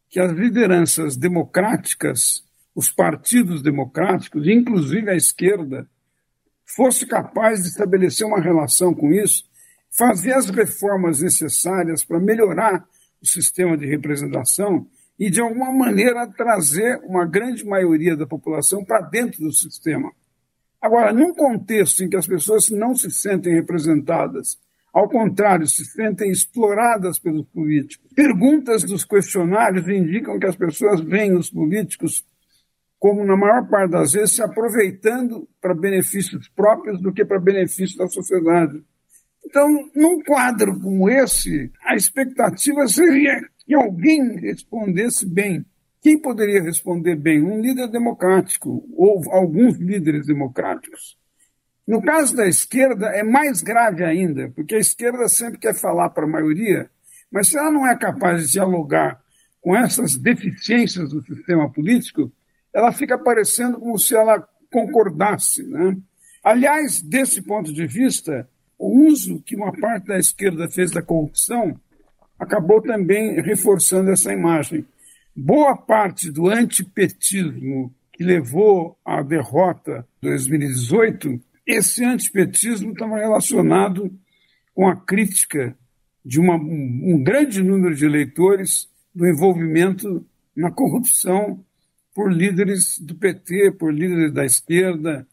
que 0.09 0.19
as 0.19 0.31
lideranças 0.31 1.17
democráticas, 1.17 2.43
os 2.73 2.89
partidos 2.89 3.61
democráticos, 3.61 4.47
inclusive 4.47 5.09
a 5.09 5.15
esquerda, 5.15 5.89
fosse 6.65 7.05
capaz 7.05 7.63
de 7.63 7.69
estabelecer 7.69 8.25
uma 8.25 8.41
relação 8.41 8.93
com 8.93 9.11
isso, 9.11 9.43
fazer 9.89 10.33
as 10.33 10.49
reformas 10.49 11.21
necessárias 11.21 12.03
para 12.03 12.19
melhorar 12.19 12.85
o 13.21 13.27
sistema 13.27 13.77
de 13.77 13.85
representação 13.85 14.87
e, 15.19 15.29
de 15.29 15.41
alguma 15.41 15.71
maneira, 15.71 16.27
trazer 16.27 16.99
uma 17.03 17.25
grande 17.25 17.65
maioria 17.65 18.15
da 18.15 18.27
população 18.27 18.83
para 18.85 19.01
dentro 19.01 19.39
do 19.39 19.51
sistema. 19.51 20.11
Agora, 20.81 21.11
num 21.11 21.33
contexto 21.33 22.03
em 22.03 22.09
que 22.09 22.15
as 22.17 22.27
pessoas 22.27 22.69
não 22.69 22.93
se 22.93 23.09
sentem 23.09 23.53
representadas, 23.53 24.59
ao 24.93 25.09
contrário, 25.09 25.67
se 25.67 25.85
sentem 25.85 26.31
exploradas 26.31 27.19
pelos 27.19 27.45
políticos, 27.47 28.09
perguntas 28.15 28.83
dos 28.83 29.03
questionários 29.03 29.87
indicam 29.87 30.39
que 30.39 30.47
as 30.47 30.55
pessoas 30.55 31.01
veem 31.01 31.35
os 31.35 31.49
políticos 31.49 32.25
como, 32.99 33.23
na 33.23 33.37
maior 33.37 33.67
parte 33.69 33.91
das 33.91 34.13
vezes, 34.13 34.35
se 34.35 34.41
aproveitando 34.41 35.47
para 35.61 35.75
benefícios 35.75 36.49
próprios 36.49 36.99
do 37.01 37.13
que 37.13 37.23
para 37.23 37.39
benefício 37.39 37.97
da 37.97 38.07
sociedade. 38.07 38.83
Então, 39.45 39.67
num 39.95 40.19
quadro 40.23 40.79
como 40.79 41.09
esse, 41.09 41.71
a 41.83 41.95
expectativa 41.95 42.87
seria 42.87 43.39
que 43.67 43.75
alguém 43.75 44.37
respondesse 44.37 45.25
bem. 45.25 45.65
Quem 46.01 46.17
poderia 46.17 46.63
responder 46.63 47.17
bem? 47.17 47.43
Um 47.43 47.59
líder 47.59 47.89
democrático, 47.89 48.87
ou 48.95 49.21
alguns 49.29 49.77
líderes 49.77 50.25
democráticos. 50.25 51.17
No 51.85 52.01
caso 52.01 52.33
da 52.35 52.47
esquerda, 52.47 53.07
é 53.07 53.23
mais 53.23 53.61
grave 53.61 54.05
ainda, 54.05 54.49
porque 54.55 54.75
a 54.75 54.79
esquerda 54.79 55.27
sempre 55.27 55.59
quer 55.59 55.75
falar 55.75 56.09
para 56.11 56.23
a 56.23 56.29
maioria, 56.29 56.89
mas 57.29 57.49
se 57.49 57.57
ela 57.57 57.71
não 57.71 57.85
é 57.85 57.97
capaz 57.97 58.45
de 58.45 58.53
dialogar 58.53 59.21
com 59.59 59.75
essas 59.75 60.15
deficiências 60.15 61.09
do 61.09 61.21
sistema 61.21 61.69
político, 61.69 62.31
ela 62.73 62.93
fica 62.93 63.17
parecendo 63.17 63.79
como 63.79 63.99
se 63.99 64.15
ela 64.15 64.47
concordasse. 64.71 65.63
Né? 65.63 65.97
Aliás, 66.41 67.01
desse 67.01 67.41
ponto 67.41 67.73
de 67.73 67.85
vista, 67.85 68.49
o 68.77 69.07
uso 69.07 69.41
que 69.41 69.55
uma 69.55 69.73
parte 69.73 70.07
da 70.07 70.17
esquerda 70.17 70.69
fez 70.69 70.91
da 70.91 71.01
corrupção 71.01 71.77
acabou 72.39 72.81
também 72.81 73.41
reforçando 73.41 74.11
essa 74.11 74.31
imagem. 74.31 74.85
Boa 75.35 75.75
parte 75.75 76.31
do 76.31 76.47
antipetismo 76.47 77.93
que 78.11 78.23
levou 78.23 78.97
à 79.05 79.21
derrota 79.21 80.07
de 80.21 80.29
2018, 80.29 81.39
esse 81.65 82.03
antipetismo 82.03 82.91
estava 82.91 83.17
relacionado 83.17 84.11
com 84.73 84.87
a 84.87 84.95
crítica 84.95 85.77
de 86.25 86.39
uma, 86.39 86.55
um 86.55 87.21
grande 87.23 87.61
número 87.61 87.95
de 87.95 88.05
eleitores 88.05 88.89
do 89.13 89.27
envolvimento 89.27 90.25
na 90.55 90.71
corrupção 90.71 91.63
por 92.13 92.33
líderes 92.33 92.97
do 92.99 93.13
PT, 93.13 93.73
por 93.73 93.93
líderes 93.93 94.33
da 94.33 94.43
esquerda. 94.43 95.27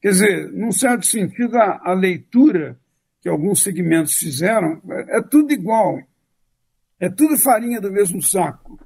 Quer 0.00 0.08
dizer, 0.08 0.52
num 0.52 0.72
certo 0.72 1.04
sentido, 1.04 1.56
a, 1.58 1.80
a 1.84 1.92
leitura 1.92 2.78
que 3.20 3.28
alguns 3.28 3.62
segmentos 3.62 4.14
fizeram 4.14 4.80
é, 4.90 5.18
é 5.18 5.22
tudo 5.22 5.52
igual. 5.52 6.00
É 7.04 7.10
tudo 7.10 7.36
farinha 7.36 7.82
do 7.82 7.92
mesmo 7.92 8.22
saco. 8.22 8.80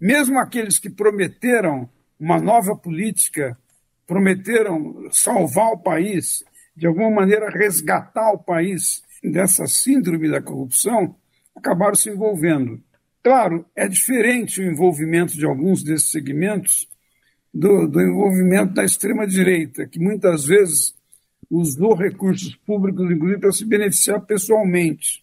Mesmo 0.00 0.38
aqueles 0.38 0.78
que 0.78 0.88
prometeram 0.88 1.86
uma 2.18 2.40
nova 2.40 2.74
política, 2.74 3.58
prometeram 4.06 5.06
salvar 5.12 5.72
o 5.72 5.78
país, 5.78 6.42
de 6.74 6.86
alguma 6.86 7.10
maneira 7.10 7.50
resgatar 7.50 8.32
o 8.32 8.38
país 8.38 9.02
dessa 9.22 9.66
síndrome 9.66 10.30
da 10.30 10.40
corrupção, 10.40 11.14
acabaram 11.54 11.94
se 11.94 12.08
envolvendo. 12.08 12.82
Claro, 13.22 13.66
é 13.76 13.86
diferente 13.86 14.62
o 14.62 14.64
envolvimento 14.64 15.34
de 15.34 15.44
alguns 15.44 15.82
desses 15.82 16.10
segmentos 16.10 16.88
do, 17.52 17.86
do 17.86 18.00
envolvimento 18.00 18.72
da 18.72 18.82
extrema-direita, 18.82 19.86
que 19.86 20.00
muitas 20.00 20.46
vezes 20.46 20.94
usou 21.50 21.94
recursos 21.94 22.56
públicos, 22.64 23.10
inclusive, 23.10 23.40
para 23.42 23.52
se 23.52 23.66
beneficiar 23.66 24.22
pessoalmente. 24.22 25.22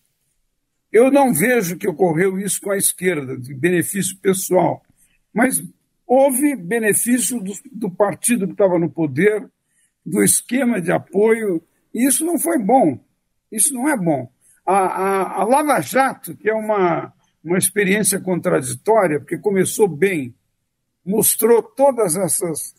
Eu 0.96 1.12
não 1.12 1.34
vejo 1.34 1.76
que 1.76 1.90
ocorreu 1.90 2.40
isso 2.40 2.62
com 2.62 2.72
a 2.72 2.78
esquerda, 2.78 3.38
de 3.38 3.54
benefício 3.54 4.18
pessoal, 4.20 4.82
mas 5.34 5.62
houve 6.08 6.56
benefício 6.56 7.38
do, 7.42 7.52
do 7.70 7.92
partido 7.92 8.48
que 8.48 8.54
estava 8.54 8.80
no 8.80 8.90
poder, 8.90 9.46
do 10.06 10.24
esquema 10.24 10.82
de 10.82 10.94
apoio, 10.94 11.62
e 11.94 12.08
isso 12.08 12.26
não 12.26 12.40
foi 12.40 12.58
bom. 12.58 12.98
Isso 13.52 13.74
não 13.74 13.90
é 13.90 13.98
bom. 13.98 14.32
A, 14.66 14.78
a, 14.78 15.42
a 15.42 15.44
Lava 15.44 15.82
Jato, 15.82 16.34
que 16.38 16.50
é 16.50 16.54
uma, 16.54 17.12
uma 17.44 17.58
experiência 17.58 18.22
contraditória, 18.22 19.20
porque 19.20 19.38
começou 19.38 19.90
bem, 19.90 20.34
mostrou 21.06 21.62
todas 21.62 22.16
essas 22.16 22.74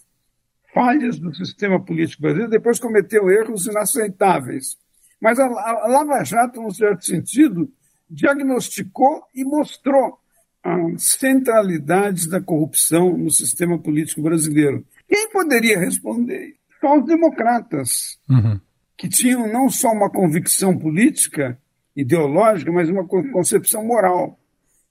falhas 0.72 1.18
do 1.18 1.34
sistema 1.34 1.84
político 1.84 2.22
brasileiro, 2.22 2.50
depois 2.50 2.80
cometeu 2.80 3.28
erros 3.28 3.66
inaceitáveis. 3.66 4.78
Mas 5.20 5.38
a, 5.38 5.44
a 5.44 5.86
Lava 5.86 6.24
Jato, 6.24 6.62
num 6.62 6.70
certo 6.70 7.04
sentido, 7.04 7.70
diagnosticou 8.08 9.22
e 9.34 9.44
mostrou 9.44 10.18
as 10.62 11.02
centralidades 11.02 12.26
da 12.26 12.40
corrupção 12.40 13.16
no 13.16 13.30
sistema 13.30 13.78
político 13.78 14.22
brasileiro. 14.22 14.84
Quem 15.08 15.30
poderia 15.30 15.78
responder? 15.78 16.56
Só 16.80 16.98
os 16.98 17.06
democratas, 17.06 18.18
uhum. 18.28 18.60
que 18.96 19.08
tinham 19.08 19.50
não 19.50 19.68
só 19.68 19.88
uma 19.92 20.10
convicção 20.10 20.76
política, 20.76 21.58
ideológica, 21.94 22.70
mas 22.72 22.88
uma 22.88 23.06
concepção 23.06 23.84
moral. 23.84 24.38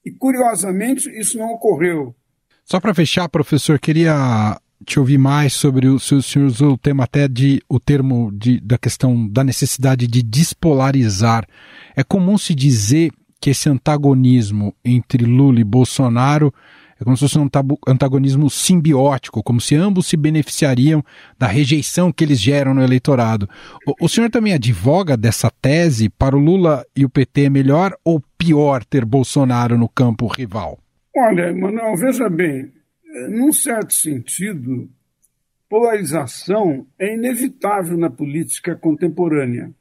E, 0.04 0.10
curiosamente, 0.10 1.08
isso 1.10 1.38
não 1.38 1.52
ocorreu. 1.52 2.14
Só 2.64 2.80
para 2.80 2.94
fechar, 2.94 3.28
professor, 3.28 3.78
queria 3.78 4.60
te 4.84 4.98
ouvir 4.98 5.18
mais 5.18 5.52
sobre 5.52 5.88
o, 5.88 5.94
o 5.94 6.00
senhor 6.00 6.46
usou 6.46 6.72
o 6.72 6.78
tema 6.78 7.04
até 7.04 7.26
de 7.26 7.62
o 7.68 7.80
termo 7.80 8.30
de, 8.32 8.60
da 8.60 8.76
questão 8.76 9.26
da 9.28 9.42
necessidade 9.42 10.06
de 10.06 10.22
despolarizar. 10.22 11.46
É 11.94 12.02
comum 12.02 12.36
se 12.36 12.54
dizer 12.54 13.10
que 13.40 13.50
esse 13.50 13.68
antagonismo 13.68 14.74
entre 14.84 15.24
Lula 15.24 15.60
e 15.60 15.64
Bolsonaro 15.64 16.52
é 16.98 17.04
como 17.04 17.16
se 17.16 17.24
fosse 17.24 17.38
um 17.38 17.48
antagonismo 17.86 18.48
simbiótico, 18.48 19.42
como 19.42 19.60
se 19.60 19.74
ambos 19.74 20.06
se 20.06 20.16
beneficiariam 20.16 21.04
da 21.38 21.46
rejeição 21.46 22.10
que 22.10 22.24
eles 22.24 22.40
geram 22.40 22.72
no 22.72 22.82
eleitorado. 22.82 23.48
O, 23.86 24.06
o 24.06 24.08
senhor 24.08 24.30
também 24.30 24.54
advoga 24.54 25.14
dessa 25.14 25.50
tese 25.50 26.08
para 26.08 26.34
o 26.34 26.40
Lula 26.40 26.86
e 26.96 27.04
o 27.04 27.10
PT 27.10 27.44
é 27.44 27.50
melhor 27.50 27.94
ou 28.02 28.22
pior 28.38 28.82
ter 28.82 29.04
Bolsonaro 29.04 29.76
no 29.76 29.88
campo 29.88 30.26
rival? 30.26 30.78
Olha, 31.14 31.52
Manuel, 31.54 31.96
veja 31.96 32.30
bem, 32.30 32.72
num 33.28 33.52
certo 33.52 33.92
sentido, 33.92 34.90
polarização 35.68 36.86
é 36.98 37.14
inevitável 37.14 37.96
na 37.96 38.10
política 38.10 38.76
contemporânea. 38.76 39.72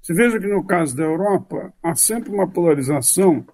Você 0.00 0.14
veja 0.14 0.40
que 0.40 0.46
no 0.46 0.64
caso 0.66 0.96
da 0.96 1.04
Europa, 1.04 1.72
há 1.82 1.94
sempre 1.94 2.30
uma 2.30 2.50
polarização 2.50 3.46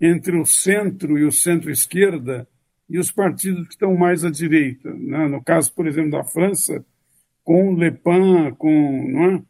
entre 0.00 0.38
o 0.38 0.44
centro 0.44 1.18
e 1.18 1.24
o 1.24 1.32
centro-esquerda 1.32 2.48
e 2.88 2.98
os 2.98 3.10
partidos 3.10 3.66
que 3.66 3.74
estão 3.74 3.94
mais 3.96 4.24
à 4.24 4.30
direita. 4.30 4.92
Né? 4.92 5.28
No 5.28 5.42
caso, 5.42 5.72
por 5.74 5.86
exemplo, 5.86 6.12
da 6.12 6.24
França, 6.24 6.84
com 7.42 7.74
Le 7.74 7.90
Pen, 7.90 8.54
com, 8.56 9.24
é? 9.34 9.42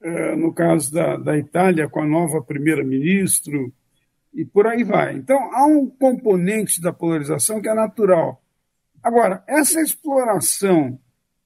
É, 0.00 0.36
no 0.36 0.52
caso 0.52 0.92
da, 0.92 1.16
da 1.16 1.36
Itália, 1.36 1.88
com 1.88 2.00
a 2.00 2.06
nova 2.06 2.40
primeira-ministro, 2.40 3.72
e 4.32 4.44
por 4.44 4.66
aí 4.66 4.84
vai. 4.84 5.14
Então, 5.14 5.36
há 5.54 5.66
um 5.66 5.88
componente 5.88 6.80
da 6.80 6.92
polarização 6.92 7.60
que 7.60 7.68
é 7.68 7.74
natural. 7.74 8.42
Agora, 9.02 9.42
essa 9.46 9.80
exploração 9.80 10.98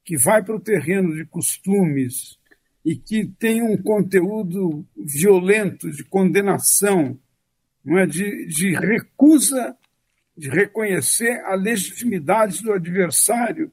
que 0.05 0.16
vai 0.16 0.42
para 0.42 0.57
o 0.57 0.61
terreno 0.61 1.14
de 1.14 1.25
costumes, 1.25 2.38
e 2.85 2.97
que 2.97 3.27
tem 3.38 3.62
um 3.62 3.77
conteúdo 3.77 4.85
violento 4.97 5.90
de 5.90 6.05
condenação, 6.05 7.18
não 7.85 7.99
é? 7.99 8.07
de, 8.07 8.47
de 8.47 8.75
recusa 8.75 9.77
de 10.37 10.49
reconhecer 10.49 11.40
a 11.45 11.55
legitimidade 11.55 12.62
do 12.62 12.73
adversário. 12.73 13.71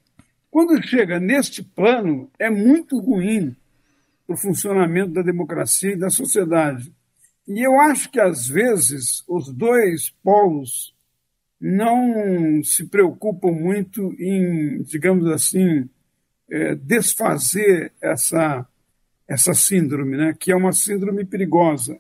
Quando 0.52 0.82
chega 0.86 1.20
neste 1.20 1.64
plano, 1.64 2.30
é 2.38 2.50
muito 2.50 3.00
ruim 3.00 3.56
para 4.28 4.36
o 4.36 4.38
funcionamento 4.38 5.14
da 5.14 5.22
democracia 5.22 5.94
e 5.94 6.00
da 6.00 6.10
sociedade. 6.10 6.94
E 7.50 7.66
eu 7.66 7.80
acho 7.82 8.10
que, 8.12 8.20
às 8.20 8.48
vezes, 8.48 9.24
os 9.28 9.52
dois 9.52 10.12
polos 10.24 10.96
não 11.60 12.64
se 12.64 12.86
preocupam 12.88 13.52
muito 13.52 14.14
em, 14.20 14.82
digamos 14.84 15.28
assim, 15.28 15.90
é, 16.50 16.76
desfazer 16.76 17.92
essa 18.02 18.66
essa 19.30 19.54
síndrome, 19.54 20.18
né? 20.18 20.36
que 20.38 20.52
é 20.52 20.56
uma 20.56 20.72
síndrome 20.72 21.24
perigosa. 21.24 22.00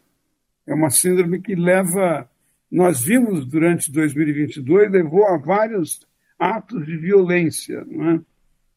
É 0.66 0.74
uma 0.74 0.90
síndrome 0.90 1.40
que 1.40 1.54
leva. 1.54 2.28
Nós 2.72 3.02
vimos 3.02 3.46
durante 3.46 3.92
2022, 3.92 4.92
levou 4.92 5.28
a 5.28 5.38
vários 5.38 6.02
atos 6.40 6.84
de 6.88 6.98
violência. 6.98 7.86
Não 7.86 8.12
é? 8.12 8.22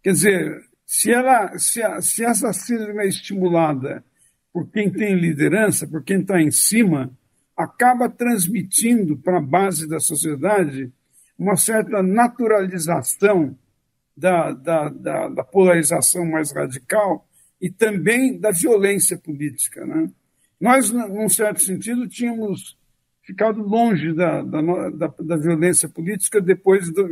Quer 0.02 0.12
dizer, 0.12 0.62
se, 0.84 1.10
ela, 1.10 1.56
se, 1.58 1.82
a, 1.82 2.02
se 2.02 2.24
essa 2.24 2.52
síndrome 2.52 3.02
é 3.02 3.08
estimulada 3.08 4.04
por 4.52 4.70
quem 4.70 4.90
tem 4.90 5.14
liderança, 5.14 5.86
por 5.86 6.02
quem 6.04 6.20
está 6.20 6.40
em 6.40 6.50
cima, 6.50 7.10
acaba 7.56 8.08
transmitindo 8.08 9.16
para 9.16 9.38
a 9.38 9.42
base 9.42 9.88
da 9.88 9.98
sociedade 9.98 10.92
uma 11.38 11.56
certa 11.56 12.02
naturalização 12.02 13.56
da, 14.16 14.52
da, 14.52 14.88
da, 14.88 15.28
da 15.28 15.44
polarização 15.44 16.26
mais 16.26 16.52
radical 16.52 17.26
e 17.60 17.70
também 17.70 18.38
da 18.38 18.50
violência 18.50 19.16
política. 19.16 19.86
Né? 19.86 20.10
Nós, 20.60 20.90
num 20.90 21.28
certo 21.28 21.62
sentido, 21.62 22.08
tínhamos 22.08 22.76
ficado 23.22 23.62
longe 23.62 24.12
da, 24.12 24.42
da, 24.42 24.60
da, 24.90 25.14
da 25.18 25.36
violência 25.36 25.88
política 25.88 26.40
depois, 26.40 26.92
do, 26.92 27.08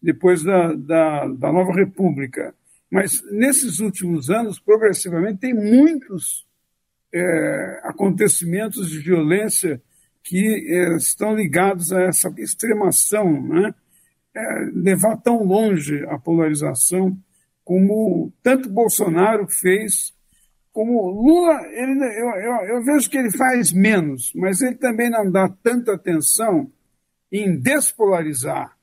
depois 0.00 0.42
da, 0.42 0.74
da, 0.74 1.26
da 1.26 1.52
nova 1.52 1.72
República. 1.72 2.54
Mas, 2.90 3.22
nesses 3.32 3.80
últimos 3.80 4.30
anos, 4.30 4.58
progressivamente, 4.58 5.40
tem 5.40 5.54
muitos 5.54 6.47
é, 7.12 7.80
acontecimentos 7.84 8.90
de 8.90 8.98
violência 8.98 9.80
que 10.22 10.46
é, 10.46 10.96
estão 10.96 11.34
ligados 11.34 11.92
a 11.92 12.02
essa 12.02 12.32
extremação, 12.38 13.42
né? 13.42 13.74
É, 14.36 14.70
levar 14.72 15.16
tão 15.16 15.42
longe 15.42 16.04
a 16.06 16.18
polarização 16.18 17.18
como 17.64 18.32
tanto 18.42 18.70
Bolsonaro 18.70 19.46
fez, 19.46 20.14
como 20.72 21.10
Lula, 21.10 21.60
ele, 21.72 22.02
eu, 22.18 22.28
eu, 22.30 22.76
eu 22.76 22.82
vejo 22.82 23.10
que 23.10 23.18
ele 23.18 23.30
faz 23.30 23.72
menos, 23.72 24.32
mas 24.34 24.62
ele 24.62 24.76
também 24.76 25.10
não 25.10 25.30
dá 25.30 25.48
tanta 25.48 25.94
atenção 25.94 26.70
em 27.30 27.58
despolarizar. 27.60 28.74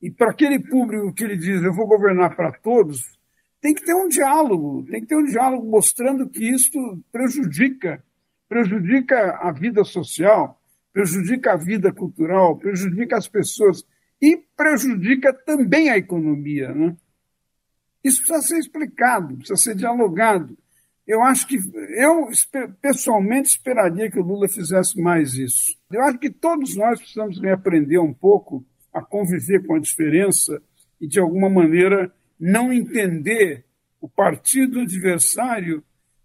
E 0.00 0.10
para 0.10 0.30
aquele 0.30 0.58
público 0.58 1.12
que 1.12 1.22
ele 1.22 1.36
diz, 1.36 1.62
eu 1.62 1.72
vou 1.72 1.86
governar 1.86 2.34
para 2.34 2.50
todos, 2.52 3.17
tem 3.60 3.74
que 3.74 3.84
ter 3.84 3.94
um 3.94 4.08
diálogo, 4.08 4.84
tem 4.90 5.00
que 5.00 5.06
ter 5.06 5.16
um 5.16 5.24
diálogo 5.24 5.68
mostrando 5.68 6.28
que 6.28 6.44
isso 6.44 7.02
prejudica, 7.10 8.02
prejudica 8.48 9.36
a 9.40 9.52
vida 9.52 9.84
social, 9.84 10.60
prejudica 10.92 11.52
a 11.52 11.56
vida 11.56 11.92
cultural, 11.92 12.56
prejudica 12.56 13.16
as 13.16 13.28
pessoas 13.28 13.84
e 14.20 14.36
prejudica 14.56 15.32
também 15.32 15.90
a 15.90 15.98
economia, 15.98 16.72
né? 16.72 16.96
Isso 18.02 18.22
precisa 18.22 18.42
ser 18.42 18.58
explicado, 18.58 19.36
precisa 19.36 19.56
ser 19.56 19.74
dialogado. 19.74 20.56
Eu 21.06 21.22
acho 21.22 21.46
que, 21.46 21.56
eu 21.96 22.28
pessoalmente 22.80 23.50
esperaria 23.50 24.10
que 24.10 24.18
o 24.18 24.22
Lula 24.22 24.48
fizesse 24.48 25.00
mais 25.00 25.34
isso. 25.34 25.76
Eu 25.90 26.02
acho 26.02 26.18
que 26.18 26.30
todos 26.30 26.76
nós 26.76 27.00
precisamos 27.00 27.40
reaprender 27.40 28.00
um 28.00 28.12
pouco 28.12 28.64
a 28.92 29.02
conviver 29.02 29.66
com 29.66 29.74
a 29.74 29.80
diferença 29.80 30.62
e, 31.00 31.06
de 31.06 31.18
alguma 31.18 31.48
maneira, 31.48 32.12
não 32.38 32.72
entender 32.72 33.64
o 34.00 34.08
partido 34.08 34.80
adversário, 34.80 35.82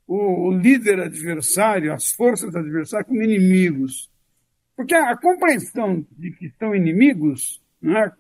o, 0.08 0.50
o 0.50 0.52
líder 0.52 1.00
adversário, 1.00 1.94
as 1.94 2.12
forças 2.12 2.56
adversárias 2.56 3.08
como 3.08 3.22
inimigos. 3.22 4.12
Porque 4.76 4.94
a 4.94 5.16
compreensão 5.18 6.06
de 6.12 6.32
que 6.32 6.50
são 6.58 6.76
inimigos, 6.76 7.62
né, 7.82 8.12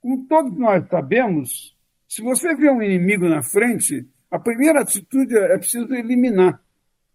como 0.00 0.26
todos 0.26 0.56
nós 0.58 0.86
sabemos, 0.88 1.76
se 2.08 2.22
você 2.22 2.54
vê 2.54 2.70
um 2.70 2.82
inimigo 2.82 3.28
na 3.28 3.42
frente, 3.42 4.06
a 4.30 4.38
primeira 4.38 4.80
atitude 4.80 5.36
é 5.36 5.58
preciso 5.58 5.92
eliminar. 5.94 6.60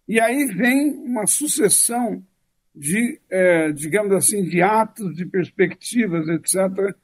E 0.08 0.20
aí 0.20 0.46
vem 0.46 0.92
uma 0.92 1.26
sucessão 1.26 2.24
de, 2.76 3.20
é, 3.30 3.72
digamos 3.72 4.12
assim, 4.14 4.44
de 4.44 4.62
atos, 4.62 5.16
de 5.16 5.26
perspectivas, 5.26 6.28
etc., 6.28 6.96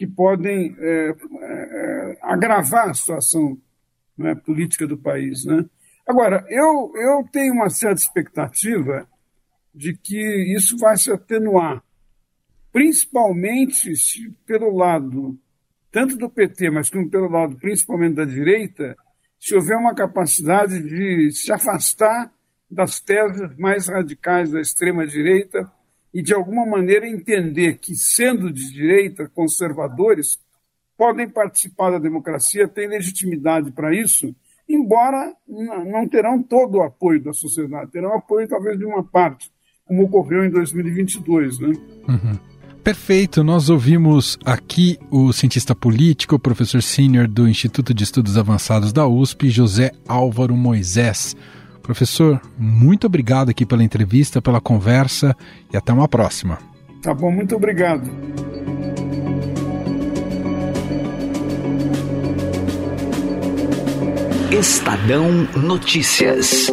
que 0.00 0.06
podem 0.06 0.74
é, 0.78 1.10
é, 1.10 2.18
agravar 2.22 2.88
a 2.88 2.94
situação 2.94 3.60
né, 4.16 4.34
política 4.34 4.86
do 4.86 4.96
país. 4.96 5.44
Né? 5.44 5.62
Agora, 6.08 6.42
eu, 6.48 6.90
eu 6.96 7.28
tenho 7.30 7.52
uma 7.52 7.68
certa 7.68 8.00
expectativa 8.00 9.06
de 9.74 9.94
que 9.94 10.56
isso 10.56 10.78
vai 10.78 10.96
se 10.96 11.12
atenuar, 11.12 11.84
principalmente 12.72 13.94
se 13.94 14.30
pelo 14.46 14.74
lado 14.74 15.38
tanto 15.92 16.16
do 16.16 16.30
PT, 16.30 16.70
mas 16.70 16.88
como 16.88 17.10
pelo 17.10 17.28
lado 17.28 17.58
principalmente 17.58 18.14
da 18.14 18.24
direita, 18.24 18.96
se 19.38 19.54
houver 19.54 19.76
uma 19.76 19.94
capacidade 19.94 20.82
de 20.82 21.30
se 21.30 21.52
afastar 21.52 22.32
das 22.70 23.00
teses 23.00 23.54
mais 23.58 23.86
radicais 23.86 24.50
da 24.50 24.62
extrema-direita 24.62 25.70
e, 26.12 26.22
de 26.22 26.34
alguma 26.34 26.66
maneira, 26.66 27.08
entender 27.08 27.78
que, 27.78 27.94
sendo 27.94 28.52
de 28.52 28.72
direita, 28.72 29.28
conservadores 29.28 30.38
podem 30.96 31.28
participar 31.28 31.92
da 31.92 31.98
democracia, 31.98 32.68
têm 32.68 32.88
legitimidade 32.88 33.70
para 33.72 33.94
isso, 33.94 34.34
embora 34.68 35.34
não 35.48 36.06
terão 36.08 36.42
todo 36.42 36.76
o 36.76 36.82
apoio 36.82 37.22
da 37.22 37.32
sociedade, 37.32 37.90
terão 37.90 38.14
apoio 38.14 38.46
talvez 38.46 38.78
de 38.78 38.84
uma 38.84 39.02
parte, 39.02 39.50
como 39.86 40.04
ocorreu 40.04 40.44
em 40.44 40.50
2022. 40.50 41.58
Né? 41.58 41.68
Uhum. 42.08 42.50
Perfeito, 42.84 43.44
nós 43.44 43.68
ouvimos 43.68 44.38
aqui 44.44 44.98
o 45.10 45.32
cientista 45.32 45.74
político, 45.74 46.38
professor 46.38 46.82
sênior 46.82 47.28
do 47.28 47.46
Instituto 47.46 47.92
de 47.92 48.04
Estudos 48.04 48.38
Avançados 48.38 48.92
da 48.92 49.06
USP, 49.06 49.50
José 49.50 49.92
Álvaro 50.08 50.56
Moisés. 50.56 51.36
Professor, 51.82 52.40
muito 52.58 53.06
obrigado 53.06 53.50
aqui 53.50 53.66
pela 53.66 53.82
entrevista, 53.82 54.40
pela 54.40 54.60
conversa 54.60 55.36
e 55.72 55.76
até 55.76 55.92
uma 55.92 56.08
próxima. 56.08 56.58
Tá 57.02 57.14
bom, 57.14 57.30
muito 57.30 57.56
obrigado. 57.56 58.10
Estadão 64.52 65.48
Notícias. 65.56 66.66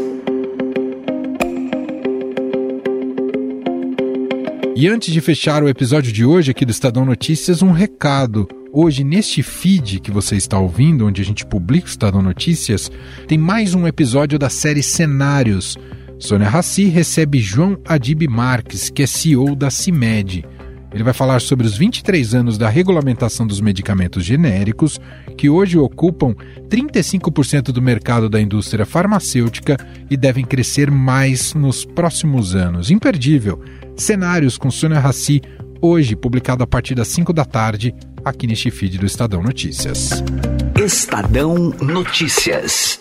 E 4.75 4.87
antes 4.87 5.13
de 5.13 5.21
fechar 5.21 5.63
o 5.63 5.69
episódio 5.69 6.11
de 6.11 6.25
hoje 6.25 6.51
aqui 6.51 6.65
do 6.65 6.71
Estadão 6.71 7.05
Notícias, 7.05 7.61
um 7.61 7.71
recado. 7.71 8.47
Hoje, 8.79 9.03
neste 9.03 9.41
feed 9.41 9.99
que 9.99 10.11
você 10.11 10.35
está 10.35 10.59
ouvindo, 10.59 11.07
onde 11.07 11.19
a 11.19 11.25
gente 11.25 11.43
publica 11.43 11.87
o 11.87 11.89
Estadão 11.89 12.21
Notícias, 12.21 12.91
tem 13.27 13.35
mais 13.35 13.73
um 13.73 13.87
episódio 13.87 14.37
da 14.37 14.51
série 14.51 14.83
Cenários. 14.83 15.75
Sônia 16.19 16.47
Raci 16.47 16.83
recebe 16.83 17.39
João 17.39 17.79
Adib 17.87 18.27
Marques, 18.27 18.91
que 18.91 19.01
é 19.01 19.07
CEO 19.07 19.55
da 19.55 19.71
CIMED. 19.71 20.45
Ele 20.93 21.03
vai 21.03 21.11
falar 21.11 21.41
sobre 21.41 21.65
os 21.65 21.75
23 21.75 22.35
anos 22.35 22.55
da 22.55 22.69
regulamentação 22.69 23.47
dos 23.47 23.59
medicamentos 23.59 24.23
genéricos, 24.23 25.01
que 25.35 25.49
hoje 25.49 25.79
ocupam 25.79 26.35
35% 26.69 27.71
do 27.71 27.81
mercado 27.81 28.29
da 28.29 28.39
indústria 28.39 28.85
farmacêutica 28.85 29.75
e 30.07 30.15
devem 30.15 30.45
crescer 30.45 30.91
mais 30.91 31.55
nos 31.55 31.83
próximos 31.83 32.53
anos. 32.53 32.91
Imperdível! 32.91 33.59
Cenários 33.95 34.55
com 34.55 34.69
Sônia 34.69 34.99
Raci, 34.99 35.41
hoje 35.81 36.15
publicado 36.15 36.63
a 36.63 36.67
partir 36.67 36.95
das 36.95 37.07
5 37.09 37.33
da 37.33 37.45
tarde, 37.45 37.93
aqui 38.23 38.47
neste 38.47 38.71
feed 38.71 38.97
do 38.97 39.05
Estadão 39.05 39.41
Notícias. 39.41 40.23
Estadão 40.75 41.55
Notícias. 41.81 42.99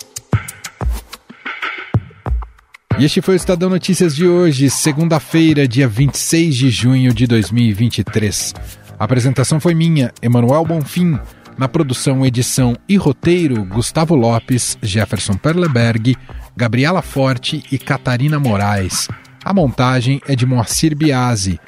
E 2.98 3.04
este 3.04 3.20
foi 3.20 3.34
o 3.34 3.36
Estadão 3.36 3.68
Notícias 3.68 4.16
de 4.16 4.26
hoje, 4.26 4.70
segunda-feira, 4.70 5.68
dia 5.68 5.86
26 5.86 6.56
de 6.56 6.70
junho 6.70 7.12
de 7.12 7.26
2023. 7.26 8.54
A 8.98 9.04
apresentação 9.04 9.60
foi 9.60 9.74
minha, 9.74 10.12
Emanuel 10.22 10.64
Bonfim. 10.64 11.18
Na 11.58 11.68
produção, 11.68 12.24
edição 12.24 12.76
e 12.88 12.96
roteiro, 12.96 13.64
Gustavo 13.64 14.14
Lopes, 14.14 14.78
Jefferson 14.82 15.34
Perleberg, 15.34 16.16
Gabriela 16.56 17.02
Forte 17.02 17.62
e 17.70 17.78
Catarina 17.78 18.38
Moraes. 18.38 19.08
A 19.44 19.52
montagem 19.52 20.20
é 20.26 20.34
de 20.34 20.44
Moacir 20.44 20.96
Biasi. 20.96 21.60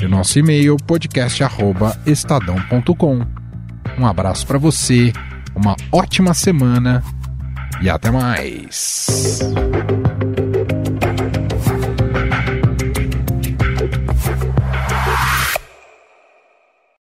E 0.00 0.06
o 0.06 0.08
nosso 0.08 0.38
e-mail 0.38 0.76
podcast@estadão.com. 0.76 3.26
Um 3.98 4.06
abraço 4.06 4.46
para 4.46 4.58
você, 4.58 5.12
uma 5.54 5.74
ótima 5.90 6.34
semana 6.34 7.02
e 7.82 7.90
até 7.90 8.10
mais. 8.10 9.40